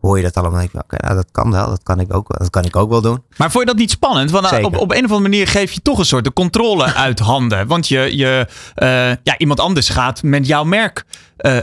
[0.00, 0.64] hoor je dat allemaal.
[0.64, 3.00] Oké, okay, nou, dat kan wel, dat kan, ik ook, dat kan ik ook wel
[3.00, 3.22] doen.
[3.36, 4.30] Maar vond je dat niet spannend?
[4.30, 4.66] Want Zeker.
[4.66, 7.66] op, op een of andere manier geef je toch een soort de controle uit handen.
[7.66, 8.88] Want je, je, uh,
[9.22, 11.04] ja, iemand anders gaat met jouw merk
[11.38, 11.58] uh,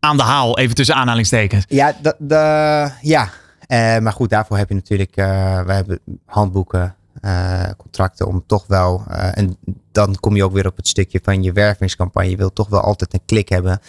[0.00, 1.64] aan de haal, even tussen aanhalingstekens.
[1.68, 3.28] Ja, de, de, ja.
[3.68, 6.94] Uh, maar goed, daarvoor heb je natuurlijk, uh, we hebben handboeken,
[7.24, 9.56] uh, contracten om toch wel, en
[9.92, 12.30] dan kom je ook weer op het stukje van je wervingscampagne.
[12.30, 13.80] Je wilt toch wel altijd een klik hebben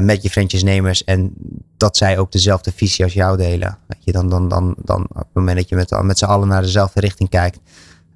[0.00, 1.34] met je franchise-nemers en
[1.76, 3.78] dat zij ook dezelfde visie als jou delen.
[3.86, 6.48] Weet je, dan, dan, dan, dan op het moment dat je met, met z'n allen
[6.48, 7.58] naar dezelfde richting kijkt,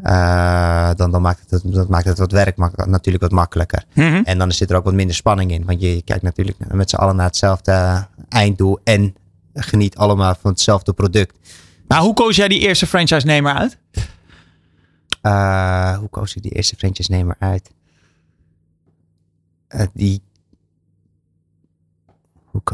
[0.02, 3.84] uh, dan, dan maakt het, dat maakt het wat werk mak natuurlijk wat makkelijker.
[3.94, 4.06] Mhm.
[4.06, 4.24] Mm -hmm.
[4.24, 6.90] En dan zit er ook wat minder spanning in, want je, je kijkt natuurlijk met
[6.90, 9.14] z'n allen naar hetzelfde einddoel en
[9.54, 11.34] geniet allemaal van hetzelfde product.
[11.88, 13.78] Maar hoe koos jij die eerste franchise-nemer uit?
[15.22, 17.70] Uh, hoe koos ik die eerste franchise-nemer uit?
[19.68, 20.22] Uh, die.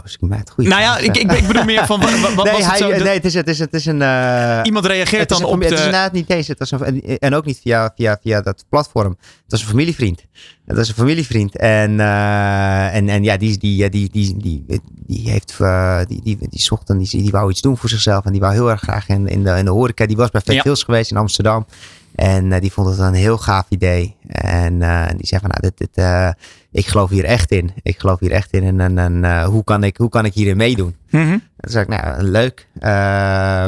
[0.01, 0.51] Koos ik hem uit?
[0.51, 2.01] Goeie nou ja, ik, ik, ik, bedoel meer van.
[2.01, 3.05] Wat, wat nee, was het hij, zo?
[3.05, 4.01] nee, het is, het is, het is een.
[4.01, 5.75] Uh, Iemand reageert dan een, op het de.
[5.75, 6.51] is inderdaad niet deze.
[6.51, 9.17] Het was een, en ook niet via, via, via dat platform.
[9.21, 10.25] Het was een familievriend.
[10.65, 11.57] Dat is een familievriend.
[11.57, 15.59] En, uh, en, en ja, die, die, die, die, die, die heeft.
[15.61, 18.25] Uh, die, die, die zocht en die, die wou iets doen voor zichzelf.
[18.25, 20.07] En die wou heel erg graag in, in, de, in de horeca.
[20.07, 20.85] Die was bij Vet Hills ja.
[20.85, 21.67] geweest in Amsterdam.
[22.15, 24.17] En uh, die vond het een heel gaaf idee.
[24.29, 26.31] En uh, die zei van, nou, dit, dit, uh,
[26.71, 27.71] ik geloof hier echt in.
[27.83, 28.81] Ik geloof hier echt in.
[28.81, 30.97] En, en, en hoe, kan ik, hoe kan ik hierin meedoen?
[31.11, 31.43] Mm -hmm.
[31.61, 32.69] Toen zei ik, nou, leuk.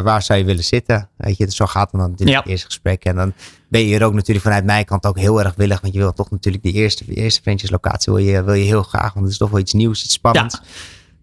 [0.05, 1.09] Waar zou je willen zitten?
[1.17, 2.43] Weet je, dus zo gaat het dan natuurlijk ja.
[2.43, 3.05] het eerste gesprek.
[3.05, 3.33] En dan
[3.69, 5.81] ben je er ook natuurlijk vanuit mijn kant ook heel erg willig.
[5.81, 8.65] Want je wil toch natuurlijk die eerste, die eerste franchise locatie wil je, wil je
[8.65, 9.13] heel graag.
[9.13, 10.61] Want het is toch wel iets nieuws, iets spannends.
[10.63, 10.69] Ja.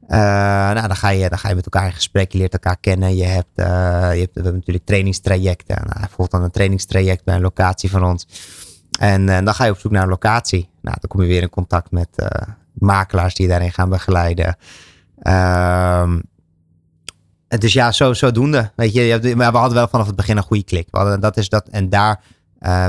[0.07, 2.77] Uh, nou, dan ga, je, dan ga je met elkaar in gesprek, je leert elkaar
[2.77, 3.15] kennen.
[3.15, 3.65] Je hebt, uh,
[4.13, 5.75] je hebt we hebben natuurlijk trainingstrajecten.
[5.75, 8.27] Nou, hij volgt dan een trainingstraject bij een locatie van ons.
[8.99, 10.69] En uh, dan ga je op zoek naar een locatie.
[10.81, 12.09] Nou, dan kom je weer in contact met
[12.73, 14.57] makelaars die je daarin gaan begeleiden.
[15.21, 16.19] Ehm,
[17.47, 18.71] dus ja, zo, zodoende.
[18.75, 20.87] Weet je, maar we hadden wel vanaf het begin een goede klik.
[20.91, 22.23] We hadden, dat is dat, en daar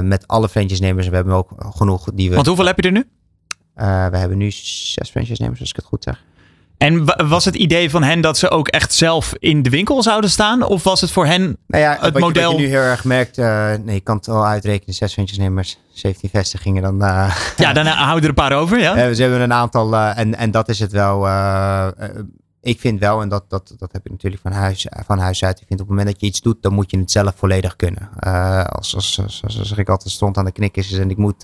[0.03, 2.35] met alle franchise-nemers, we hebben ook genoeg die we...
[2.35, 3.09] Want hoeveel heb je er nu?
[4.11, 6.25] we hebben nu zes franchise-nemers, als ik het goed zeg.
[6.83, 10.31] En was het idee van hen dat ze ook echt zelf in de winkel zouden
[10.31, 10.63] staan?
[10.63, 12.43] Of was het voor hen nou ja, het wat model?
[12.43, 15.15] Je, wat je nu heel erg merkt, uh, nee, je kan het al uitrekenen, zes
[15.15, 16.95] ventjesnemers, 17 vestigingen, dan...
[17.03, 19.09] Uh, ja, dan houden er een paar over, ja.
[19.09, 21.27] Uh, ze hebben een aantal, en, en dat is het wel...
[21.27, 21.89] eh,
[22.61, 25.61] ik vind wel, en dat, dat, dat heb ik natuurlijk van huis, van huis uit.
[25.61, 27.77] Ik vind op het moment dat je iets doet, dan moet je het zelf volledig
[27.77, 28.09] kunnen.
[28.69, 31.43] Als, als, als, als, als ik altijd stond aan de knikkers en ik moet,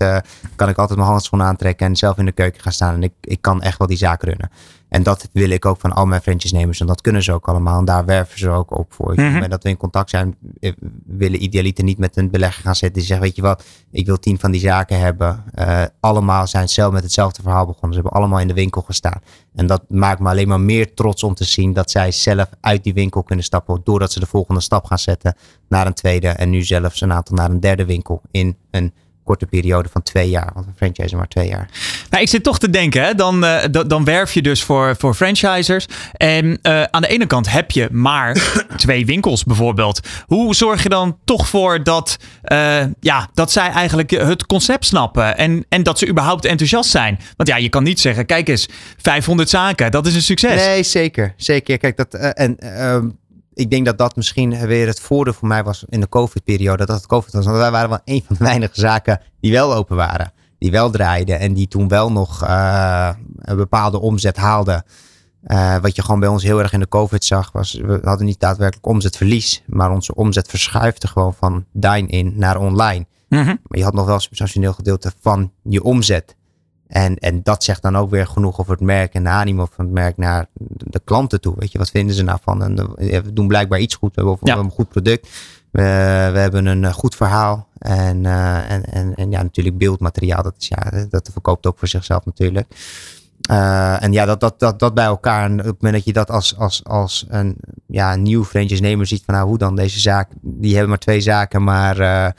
[0.56, 2.94] kan ik altijd mijn handschoenen aantrekken en zelf in de keuken gaan staan.
[2.94, 4.50] En ik, ik kan echt wel die zaak runnen.
[4.88, 6.80] En dat wil ik ook van al mijn franchise-nemers.
[6.80, 7.78] En dat kunnen ze ook allemaal.
[7.78, 9.08] En daar werven ze ook op voor.
[9.08, 9.32] Het Mhm.
[9.32, 10.72] moment dat we in contact zijn, eh,
[11.06, 12.98] willen idealiter niet met een belegger gaan zitten.
[12.98, 15.44] Die zegt, weet je wat, ik wil tien van die zaken hebben.
[15.54, 17.92] Eh, allemaal zijn zelf met hetzelfde verhaal begonnen.
[17.92, 19.20] Ze hebben allemaal in de winkel gestaan.
[19.54, 22.84] En dat maakt me alleen maar meer trots om te zien dat zij zelf uit
[22.84, 23.80] die winkel kunnen stappen.
[23.84, 25.36] Doordat ze de volgende stap gaan zetten
[25.68, 26.28] naar een tweede.
[26.28, 28.92] En nu zelfs een aantal naar een derde winkel in een
[29.28, 30.50] korte periode van twee jaar.
[30.54, 31.68] Want een franchise is maar twee jaar.
[32.10, 33.14] Nou, ik zit toch te denken, hè?
[33.14, 35.86] Dan, eh, da- dan werf je dus voor, voor franchisers.
[36.12, 40.00] En eh, aan de ene kant heb je maar twee winkels bijvoorbeeld.
[40.26, 45.36] Hoe zorg je dan toch voor dat, eh, ja, dat zij eigenlijk het concept snappen
[45.36, 47.18] en, en dat ze überhaupt enthousiast zijn?
[47.36, 50.64] Want ja, je kan niet zeggen, kijk eens, 500 zaken, dat is een succes.
[50.66, 51.34] Nee, zeker.
[51.36, 51.78] Zeker.
[51.78, 53.08] Kijk, dat, en ehm,
[53.58, 56.86] ik denk dat dat misschien weer het voordeel voor mij was in de COVID-periode.
[56.86, 57.44] Dat het COVID was.
[57.44, 60.32] Want wij waren wel een van de weinige zaken die wel open waren.
[60.58, 64.84] Die wel draaiden en die toen wel nog eh, een bepaalde omzet haalden.
[65.42, 68.26] Eh, wat je gewoon bij ons heel erg in de COVID zag, was we hadden
[68.26, 69.62] niet daadwerkelijk omzetverlies.
[69.66, 73.06] Maar onze omzet verschuifde gewoon van dine-in naar online.
[73.28, 73.44] Mhm.
[73.46, 76.36] Maar je had nog wel een substantieel gedeelte van je omzet.
[76.88, 79.84] En, en dat zegt dan ook weer genoeg over het merk en de animo van
[79.84, 81.54] het merk naar de klanten toe.
[81.58, 82.62] Weet je, wat vinden ze nou van?
[82.62, 84.14] En eh, we doen blijkbaar iets goed.
[84.14, 84.56] We hebben, Ja.
[84.56, 85.28] een goed product.
[85.70, 85.82] We,
[86.32, 87.66] we hebben een eh, goed verhaal.
[87.78, 90.42] En, eh, en, en, en ja, natuurlijk beeldmateriaal.
[90.42, 92.66] Dat, is, ja, dat verkoopt ook voor zichzelf natuurlijk.
[94.00, 95.44] En ja, dat, dat, dat, dat bij elkaar.
[95.44, 99.06] En op het moment dat je dat als, als, als een ja, een nieuw franchise-nemer
[99.06, 100.28] ziet van nou, hoe dan deze zaak.
[100.40, 102.34] Die hebben maar twee zaken, maar...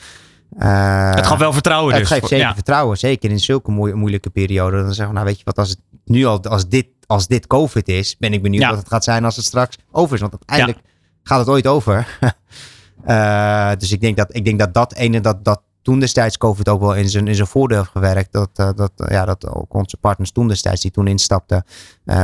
[0.60, 2.12] eh, Het gaf wel vertrouwen het dus.
[2.12, 2.54] geeft zeker Ja.
[2.54, 2.98] vertrouwen.
[2.98, 4.80] Zeker in zulke moe- moeilijke perioden.
[4.84, 7.48] Dan zeggen we, nou weet je wat, als het nu al, als dit, als dit
[7.48, 8.70] COVID is, ben ik benieuwd Ja.
[8.70, 10.22] wat het gaat zijn als het straks over is.
[10.22, 10.80] Want uiteindelijk
[11.24, 12.08] gaat het ooit over.
[13.06, 16.70] Eh, dus ik denk dat, ik denk dat dat ene, dat, dat toen destijds COVID
[16.70, 18.32] ook wel in zijn, in zijn voordeel heeft gewerkt.
[18.34, 21.64] Dat, eh, dat, ja, dat ook onze partners toen destijds, die toen instapten,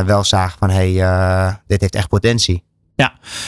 [0.05, 2.63] wel zagen van, hé, hey, dit heeft echt potentie.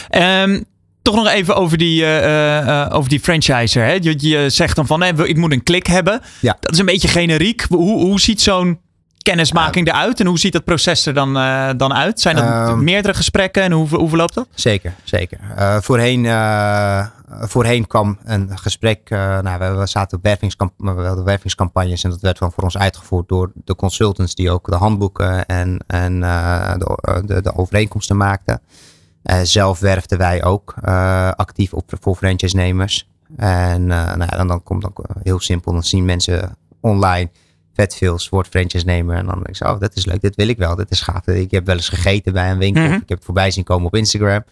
[0.10, 0.64] Ehm,
[1.08, 3.84] toch nog even over die, eh, eh, eh, over die franchiser.
[3.84, 3.92] Hè?
[4.02, 6.22] Je, je zegt dan van, hè, ik moet een klik hebben.
[6.40, 6.58] Ja.
[6.60, 7.66] Dat is een beetje generiek.
[7.70, 8.80] Hoe, hoe ziet zo'n
[9.18, 10.20] kennismaking eruit?
[10.20, 11.34] En hoe ziet dat proces er dan,
[11.78, 12.20] dan uit?
[12.20, 12.84] Zijn er Ehm.
[12.84, 14.48] meerdere gesprekken en hoe, hoe verloopt dat?
[14.56, 15.40] Zeker, zeker.
[15.82, 16.26] Voorheen,
[17.28, 19.10] voorheen kwam een gesprek.
[19.10, 20.24] nou, we, zaten op
[20.78, 24.70] we hadden wervingscampagnes en dat werd dan voor ons uitgevoerd door de consultants die ook
[24.70, 26.20] de handboeken en, en
[26.80, 28.62] de, de, de overeenkomsten maakten.
[29.28, 33.10] Eh, zelf werfden wij ook eh, actief op voor franchise-nemers.
[33.36, 37.30] En eh, nou, ja, dan, dan komt ook heel simpel, dan zien mensen online
[37.74, 39.16] vet veel wordt franchise-nemer.
[39.16, 41.28] En dan denk ik oh, dat is leuk, dit wil ik wel, dit is gaaf.
[41.28, 42.94] Ik heb wel eens gegeten bij een winkel, Mhm.
[42.94, 44.44] ik heb het voorbij zien komen op Instagram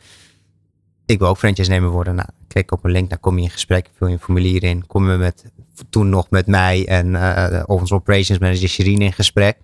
[1.05, 2.15] ik wil ook franchise-nemer worden.
[2.15, 4.87] Nou, klik op een link, dan kom je in gesprek, vul je een formulier in.
[4.87, 5.45] Kom je met,
[5.89, 9.57] toen nog met mij en eh onze operations manager Sherine in gesprek.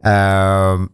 [0.00, 0.86] Ehm,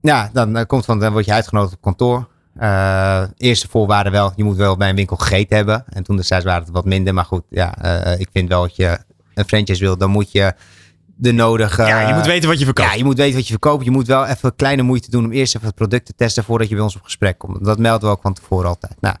[0.00, 2.28] ja, dan, eh, komt van, dan word je uitgenodigd op kantoor.
[2.58, 5.84] Eh, eerste voorwaarde wel, je moet wel bij een winkel gegeten hebben.
[5.88, 7.14] En toen destijds waren het wat minder.
[7.14, 8.98] Maar goed, ja, eh, ik vind wel dat je
[9.34, 10.54] een franchise wil, dan moet je
[11.16, 11.82] de nodige...
[11.82, 12.88] ja, je moet weten wat je verkoopt.
[12.88, 13.84] Ja, je moet weten wat je verkoopt.
[13.84, 16.68] Je moet wel even kleine moeite doen om eerst even het product te testen voordat
[16.68, 17.64] je bij ons op gesprek komt.
[17.64, 18.94] Dat melden we ook van tevoren altijd.
[19.00, 19.16] Nou,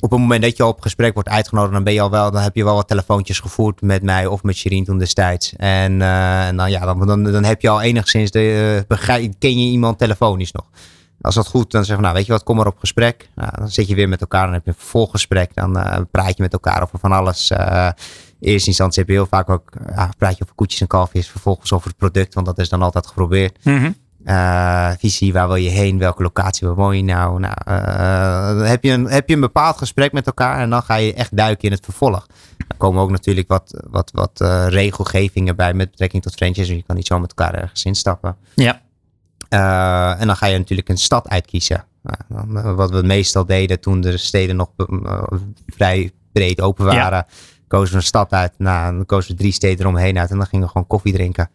[0.00, 2.42] op het moment dat je op gesprek wordt uitgenodigd, dan ben je al wel, dan
[2.42, 5.54] heb je wel wat telefoontjes gevoerd met mij of met Sherine toen destijds.
[5.56, 9.60] En, eh, en dan, ja, dan, dan, dan heb je al enigszins de, begrijp, ken
[9.60, 10.64] je iemand telefonisch nog.
[11.26, 13.28] Als dat goed, dan zeg je, nou weet je wat, kom maar op gesprek.
[13.34, 15.54] Nou, dan zit je weer met elkaar, dan heb je een vervolggesprek.
[15.54, 17.50] Dan eh, praat je met elkaar over van alles.
[17.50, 17.88] Eh,
[18.40, 21.28] in eerste instantie heb je heel vaak ook, ja, praat je over koetjes en kalfjes.
[21.28, 23.64] Vervolgens over het product, want dat is dan altijd geprobeerd.
[23.64, 23.90] Mhm.
[24.24, 25.98] Eh, visie, waar wil je heen?
[25.98, 27.40] Welke locatie, waar woon je nou?
[27.40, 27.54] Nou,
[28.66, 31.36] heb je, een, heb je een bepaald gesprek met elkaar en dan ga je echt
[31.36, 32.26] duiken in het vervolg.
[32.68, 36.76] Er komen ook natuurlijk wat, wat, wat regelgevingen bij met betrekking tot franchise.
[36.76, 38.36] Je kan niet zo met elkaar ergens instappen.
[38.54, 38.84] Ja.
[39.48, 41.84] Eh, en dan ga je natuurlijk een stad uitkiezen.
[42.28, 45.22] Nou, eh, wat we meestal deden toen de steden nog eh,
[45.66, 46.94] vrij breed open Ja.
[46.94, 47.26] waren,
[47.68, 48.52] kozen we een stad uit.
[48.58, 51.50] Nou, dan kozen we drie steden eromheen uit en dan gingen we gewoon koffie drinken.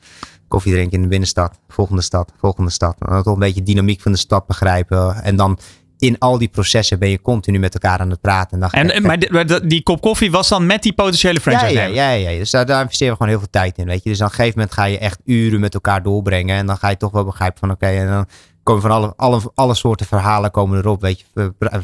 [0.48, 2.96] Koffie drinken in de binnenstad, volgende stad, volgende stad.
[3.00, 5.24] En dan toch een beetje de dynamiek van de stad begrijpen.
[5.24, 5.58] En dan
[6.02, 8.52] in al die processen ben je continu met elkaar aan het praten.
[8.52, 11.74] En, dan En, en- maar die, kop koffie was dan met die potentiële ja, franchise
[11.80, 12.38] ja, ja, ja.
[12.38, 13.86] Dus daar, daar investeren we gewoon heel veel tijd in.
[13.86, 14.10] Weet je?
[14.10, 16.58] Dus dan op een gegeven moment ga je echt uren met elkaar doorbrengen.
[16.58, 18.26] En dan ga je toch wel begrijpen van oké, en dan
[18.64, 21.02] komen van alle, alle, alle soorten verhalen komen erop.
[21.02, 21.82] Weet je, pra-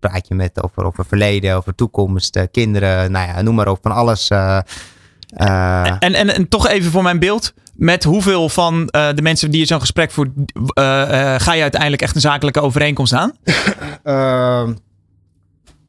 [0.00, 3.78] praat je met over, over verleden, over toekomst, eh, kinderen, nou ja, noem maar op,
[3.82, 4.28] van alles.
[4.28, 4.58] eh,
[5.36, 7.54] eh, En, en, en toch even voor mijn beeld.
[7.74, 10.84] Met hoeveel van eh, de mensen die je zo'n gesprek voert, eh,
[11.38, 13.32] ga je uiteindelijk echt een zakelijke overeenkomst aan?
[14.02, 14.72] Ehm,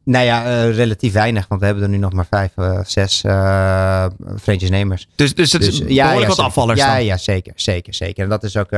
[0.04, 2.52] Nou ja, relatief weinig, want we hebben er nu nog maar vijf,
[2.88, 3.20] zes
[4.41, 5.08] franchise-nemers.
[5.16, 7.06] Dus, dus het is behoorlijk wat afvallers ja, dan?
[7.06, 8.24] Ja, zeker, zeker, zeker.
[8.24, 8.70] En dat is ook,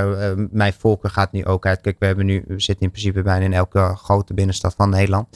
[0.51, 1.81] mijn volker gaat nu ook uit.
[1.81, 5.27] Kijk, we, hebben nu, we zitten in principe bijna in elke grote binnenstad van Nederland.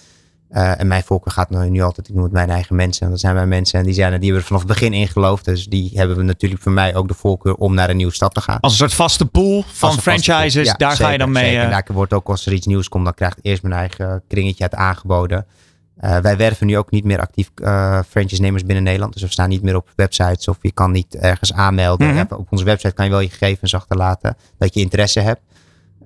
[0.53, 3.05] En mijn volker gaat nu, nu altijd, ik noem het mijn eigen mensen.
[3.05, 5.07] En dat zijn mijn mensen en die, zijn, die hebben er vanaf het begin in
[5.07, 5.45] geloofd.
[5.45, 8.33] Dus die hebben we natuurlijk voor mij ook de voorkeur om naar een nieuwe stad
[8.33, 8.59] te gaan.
[8.59, 11.45] Als een soort vaste pool van franchises, ja, daar zeker, ga je dan mee.
[11.45, 11.61] Zeker.
[11.61, 14.63] En daar wordt ook als er iets nieuws komt, dan krijgt eerst mijn eigen kringetje
[14.63, 15.45] uit aangeboden.
[16.01, 19.13] Uh, wij werven nu ook niet meer actief uh, franchise-nemers binnen Nederland.
[19.13, 22.07] Dus we staan niet meer op websites of je kan niet ergens aanmelden.
[22.07, 22.25] Mm -hmm.
[22.37, 25.41] Op onze website kan je wel je gegevens achterlaten dat je interesse hebt.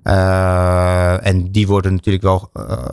[0.07, 2.49] Uh, en die worden natuurlijk wel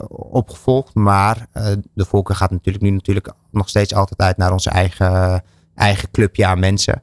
[0.09, 0.93] opgevolgd.
[0.93, 1.47] Maar
[1.93, 5.43] de volker gaat natuurlijk nu natuurlijk nog steeds altijd uit naar onze eigen,
[5.75, 7.01] eigen clubje aan mensen.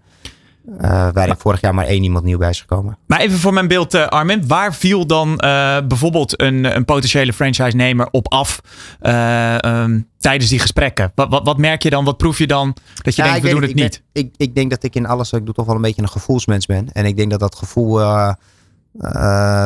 [1.13, 2.99] Waarin vorig jaar maar één iemand nieuw bij is gekomen.
[3.07, 4.47] Maar even voor mijn beeld, Armin.
[4.47, 5.37] Waar viel dan
[5.89, 8.61] bijvoorbeeld een, een potentiële franchise-nemer op af
[9.01, 11.13] um, tijdens die gesprekken?
[11.15, 12.05] Wat, wat, wat, merk je dan?
[12.05, 14.03] Wat proef je dan dat je ja, denkt, we doen het, ik niet?
[14.13, 16.09] Ben, ik, ik denk dat ik in alles, ik doe toch wel een beetje een
[16.09, 16.93] gevoelsmens ben.
[16.93, 18.01] En ik denk dat dat gevoel...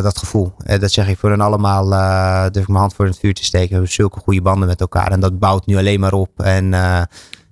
[0.03, 1.89] dat gevoel, dat zeg ik voor hen allemaal,
[2.51, 3.69] durf ik mijn hand voor het vuur te steken.
[3.69, 6.41] We hebben zulke goede banden met elkaar en dat bouwt nu alleen maar op.
[6.41, 6.75] En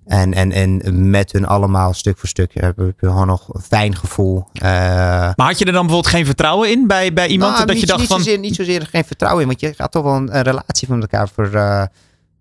[0.05, 3.97] en, en, en met hun allemaal stuk voor stuk hebben we gewoon nog een fijn
[3.97, 4.47] gevoel.
[4.61, 7.53] Maar had je er dan bijvoorbeeld geen vertrouwen in bij, bij iemand?
[7.53, 8.18] Nou, dat niet, je dacht niet, van...
[8.18, 9.49] zozeer, niet zozeer geen vertrouwen in.
[9.49, 11.51] Want je gaat toch wel een, een relatie van elkaar voor,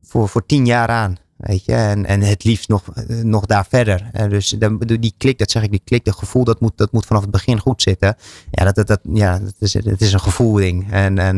[0.04, 1.18] voor, voor tien jaar aan.
[1.44, 1.74] Weet je?
[1.74, 4.10] En, en het liefst nog, nog daar verder.
[4.12, 7.06] En dus die klik, dat zeg ik, die klik, dat gevoel, dat moet, dat moet
[7.06, 8.16] vanaf het begin goed zitten.
[8.52, 10.92] Ja, dat, dat, dat, ja, dat, is, dat is een gevoelding.
[10.92, 11.38] En, en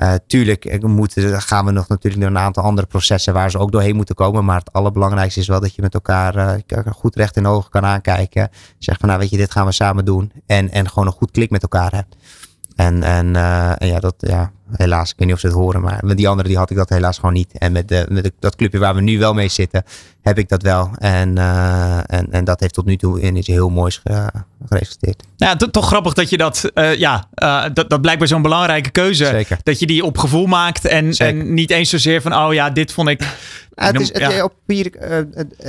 [0.00, 3.72] uh, tuurlijk moeten, gaan we nog natuurlijk door een aantal andere processen waar ze ook
[3.72, 4.44] doorheen moeten komen.
[4.44, 6.62] Maar het allerbelangrijkste is wel dat je met elkaar
[6.92, 8.50] goed recht in de ogen kan aankijken.
[8.78, 10.32] Zeg van nou weet je, dit gaan we samen doen.
[10.46, 12.16] En, en gewoon een goed klik met elkaar hebt.
[12.76, 13.36] En, en,
[13.76, 16.28] en ja, dat, ja, helaas, ik weet niet of ze het horen, maar met die
[16.28, 17.58] andere die had ik dat helaas gewoon niet.
[17.58, 19.84] En met, de, met de, dat clubje waar we nu wel mee zitten,
[20.22, 20.90] heb ik dat wel.
[20.98, 24.02] En, uh, en, en dat heeft tot nu toe in iets heel moois
[24.68, 25.24] geresulteerd.
[25.36, 27.28] Ja, toch grappig dat je dat, uh, ja,
[27.72, 29.24] dat, dat blijkt bij zo'n belangrijke keuze.
[29.24, 29.58] Zeker.
[29.62, 32.92] Dat je die op gevoel maakt en, en niet eens zozeer van, oh ja, dit
[32.92, 33.20] vond ik...
[33.74, 34.44] Ja, het is, het, ja.
[34.44, 34.86] op papier,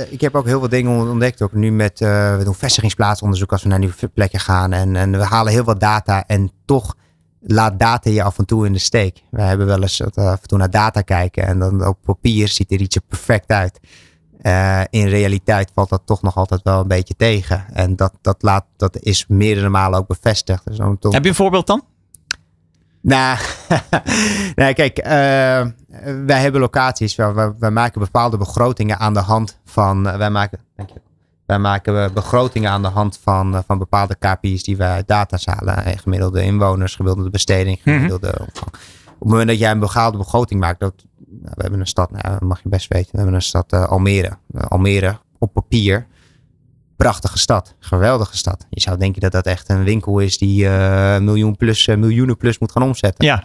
[0.08, 1.42] ik heb ook heel veel dingen ontdekt.
[1.42, 4.72] Ook nu met, we doen vestigingsplaatsonderzoek als we naar nieuwe plekken gaan.
[4.72, 6.94] En, en we halen heel wat data en toch
[7.40, 9.22] laat data je af en toe in de steek.
[9.30, 12.72] We hebben wel eens af en toe naar data kijken en dan op papier ziet
[12.72, 13.80] er iets er perfect uit.
[14.42, 17.64] Uh, in realiteit valt dat toch nog altijd wel een beetje tegen.
[17.72, 20.64] En dat, dat, laat, dat is meerdere malen ook bevestigd.
[20.64, 21.12] Dus toch...
[21.12, 21.82] Heb je een voorbeeld dan?
[23.02, 23.38] Nou,
[24.54, 25.04] nee, kijk, uh,
[26.26, 30.02] wij hebben locaties waar we, wij maken bepaalde begrotingen aan de hand van.
[30.02, 30.58] Wij maken.
[30.76, 31.00] Dank je.
[31.50, 35.98] Wij maken begrotingen aan de hand van, van bepaalde KPI's die wij uit data's halen.
[35.98, 38.64] Gemiddelde inwoners, gemiddelde besteding, gemiddelde mm -hmm.
[39.04, 42.10] Op het moment dat jij een bepaalde begroting maakt, dat, nou, we hebben een stad,
[42.10, 44.38] nou, mag je best weten, we hebben een stad uh, Almere.
[44.54, 46.06] Uh, Almere op papier,
[46.96, 48.66] prachtige stad, geweldige stad.
[48.68, 52.58] Je zou denken dat dat echt een winkel is die uh, miljoen plus, miljoenen plus
[52.58, 53.24] moet gaan omzetten.
[53.24, 53.44] Ja.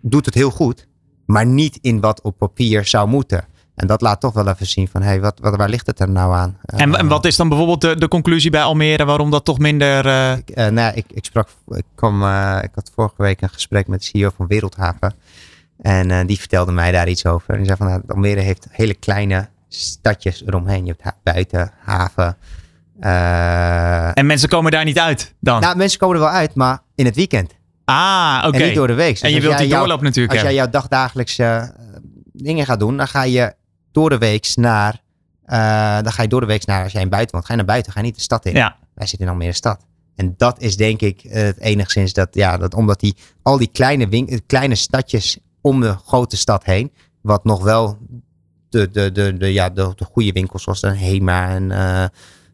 [0.00, 0.88] Doet het heel goed,
[1.26, 3.44] maar niet in wat op papier zou moeten.
[3.78, 6.00] En dat laat toch wel even zien van, hé, hey, wat, wat, waar ligt het
[6.00, 6.58] er nou aan?
[6.64, 10.06] En, en wat is dan bijvoorbeeld de, de conclusie bij Almere waarom dat toch minder...
[10.06, 10.36] Uh...
[10.36, 12.16] Ik, uh, nou, ik, ik sprak, ik, kwam,
[12.62, 15.14] ik had vorige week een gesprek met de CEO van Wereldhaven.
[15.80, 17.50] En die vertelde mij daar iets over.
[17.50, 20.84] En die zei van, nou, Almere heeft hele kleine stadjes eromheen.
[20.84, 22.36] Je hebt buiten, haven.
[24.14, 25.60] en mensen komen daar niet uit dan?
[25.60, 27.56] Nou, mensen komen er wel uit, maar in het weekend.
[27.84, 28.46] Ah, oké.
[28.46, 28.60] Okay.
[28.60, 29.12] En niet door de week.
[29.12, 31.74] Dus en je wilt die doorloop natuurlijk Als jij jouw dagdagelijkse
[32.32, 33.54] dingen gaat doen, dan ga je
[33.92, 35.02] door de weeks naar.
[35.46, 36.82] Uh, dan ga je door de weeks naar.
[36.82, 37.92] Als jij in buiten woont, ga je naar buiten.
[37.92, 38.54] Ga je niet de stad in.
[38.54, 38.76] Ja.
[38.94, 39.86] Wij zitten in Almere stad.
[40.14, 42.28] En dat is denk ik het enigszins dat.
[42.30, 43.16] Ja, dat omdat die.
[43.42, 46.92] Al die kleine, wink, kleine stadjes om de grote stad heen.
[47.20, 47.98] Wat nog wel.
[48.68, 51.70] De, de, de, de, ja, de, de goede winkels zoals de Hema en.
[51.70, 52.04] Uh,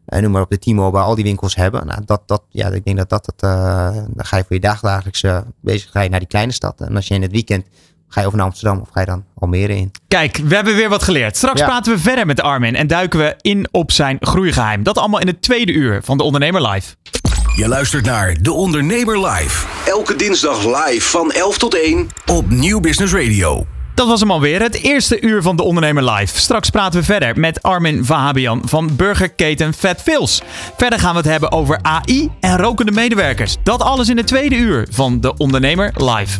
[0.05, 1.87] en noem maar op de T-Mobile, al die winkels hebben.
[1.87, 3.33] Nou, dat, dat, ja, ik denk dat dat.
[3.43, 5.91] Uh, dan ga je voor je dagdagelijkse bezig.
[5.91, 6.81] Ga je naar die kleine stad.
[6.81, 7.65] En als je in het weekend
[8.07, 9.91] Ga je over naar Amsterdam of ga je dan Almere in?
[10.07, 11.37] Kijk, we hebben weer wat geleerd.
[11.37, 11.65] Straks ja.
[11.65, 14.83] praten we verder met Armin en duiken we in op zijn groeigeheim.
[14.83, 16.95] Dat allemaal in het tweede uur van De Ondernemer Live.
[17.55, 19.67] Je luistert naar De Ondernemer Live.
[19.85, 23.65] Elke dinsdag live van 11 tot 1 op Nieuw Business Radio.
[23.95, 26.39] Dat was hem alweer, het eerste uur van De Ondernemer Live.
[26.39, 30.41] Straks praten we verder met Armin Vahabian van burgerketen Fat Fils.
[30.77, 33.57] Verder gaan we het hebben over AI en rokende medewerkers.
[33.63, 36.39] Dat alles in het tweede uur van De Ondernemer Live.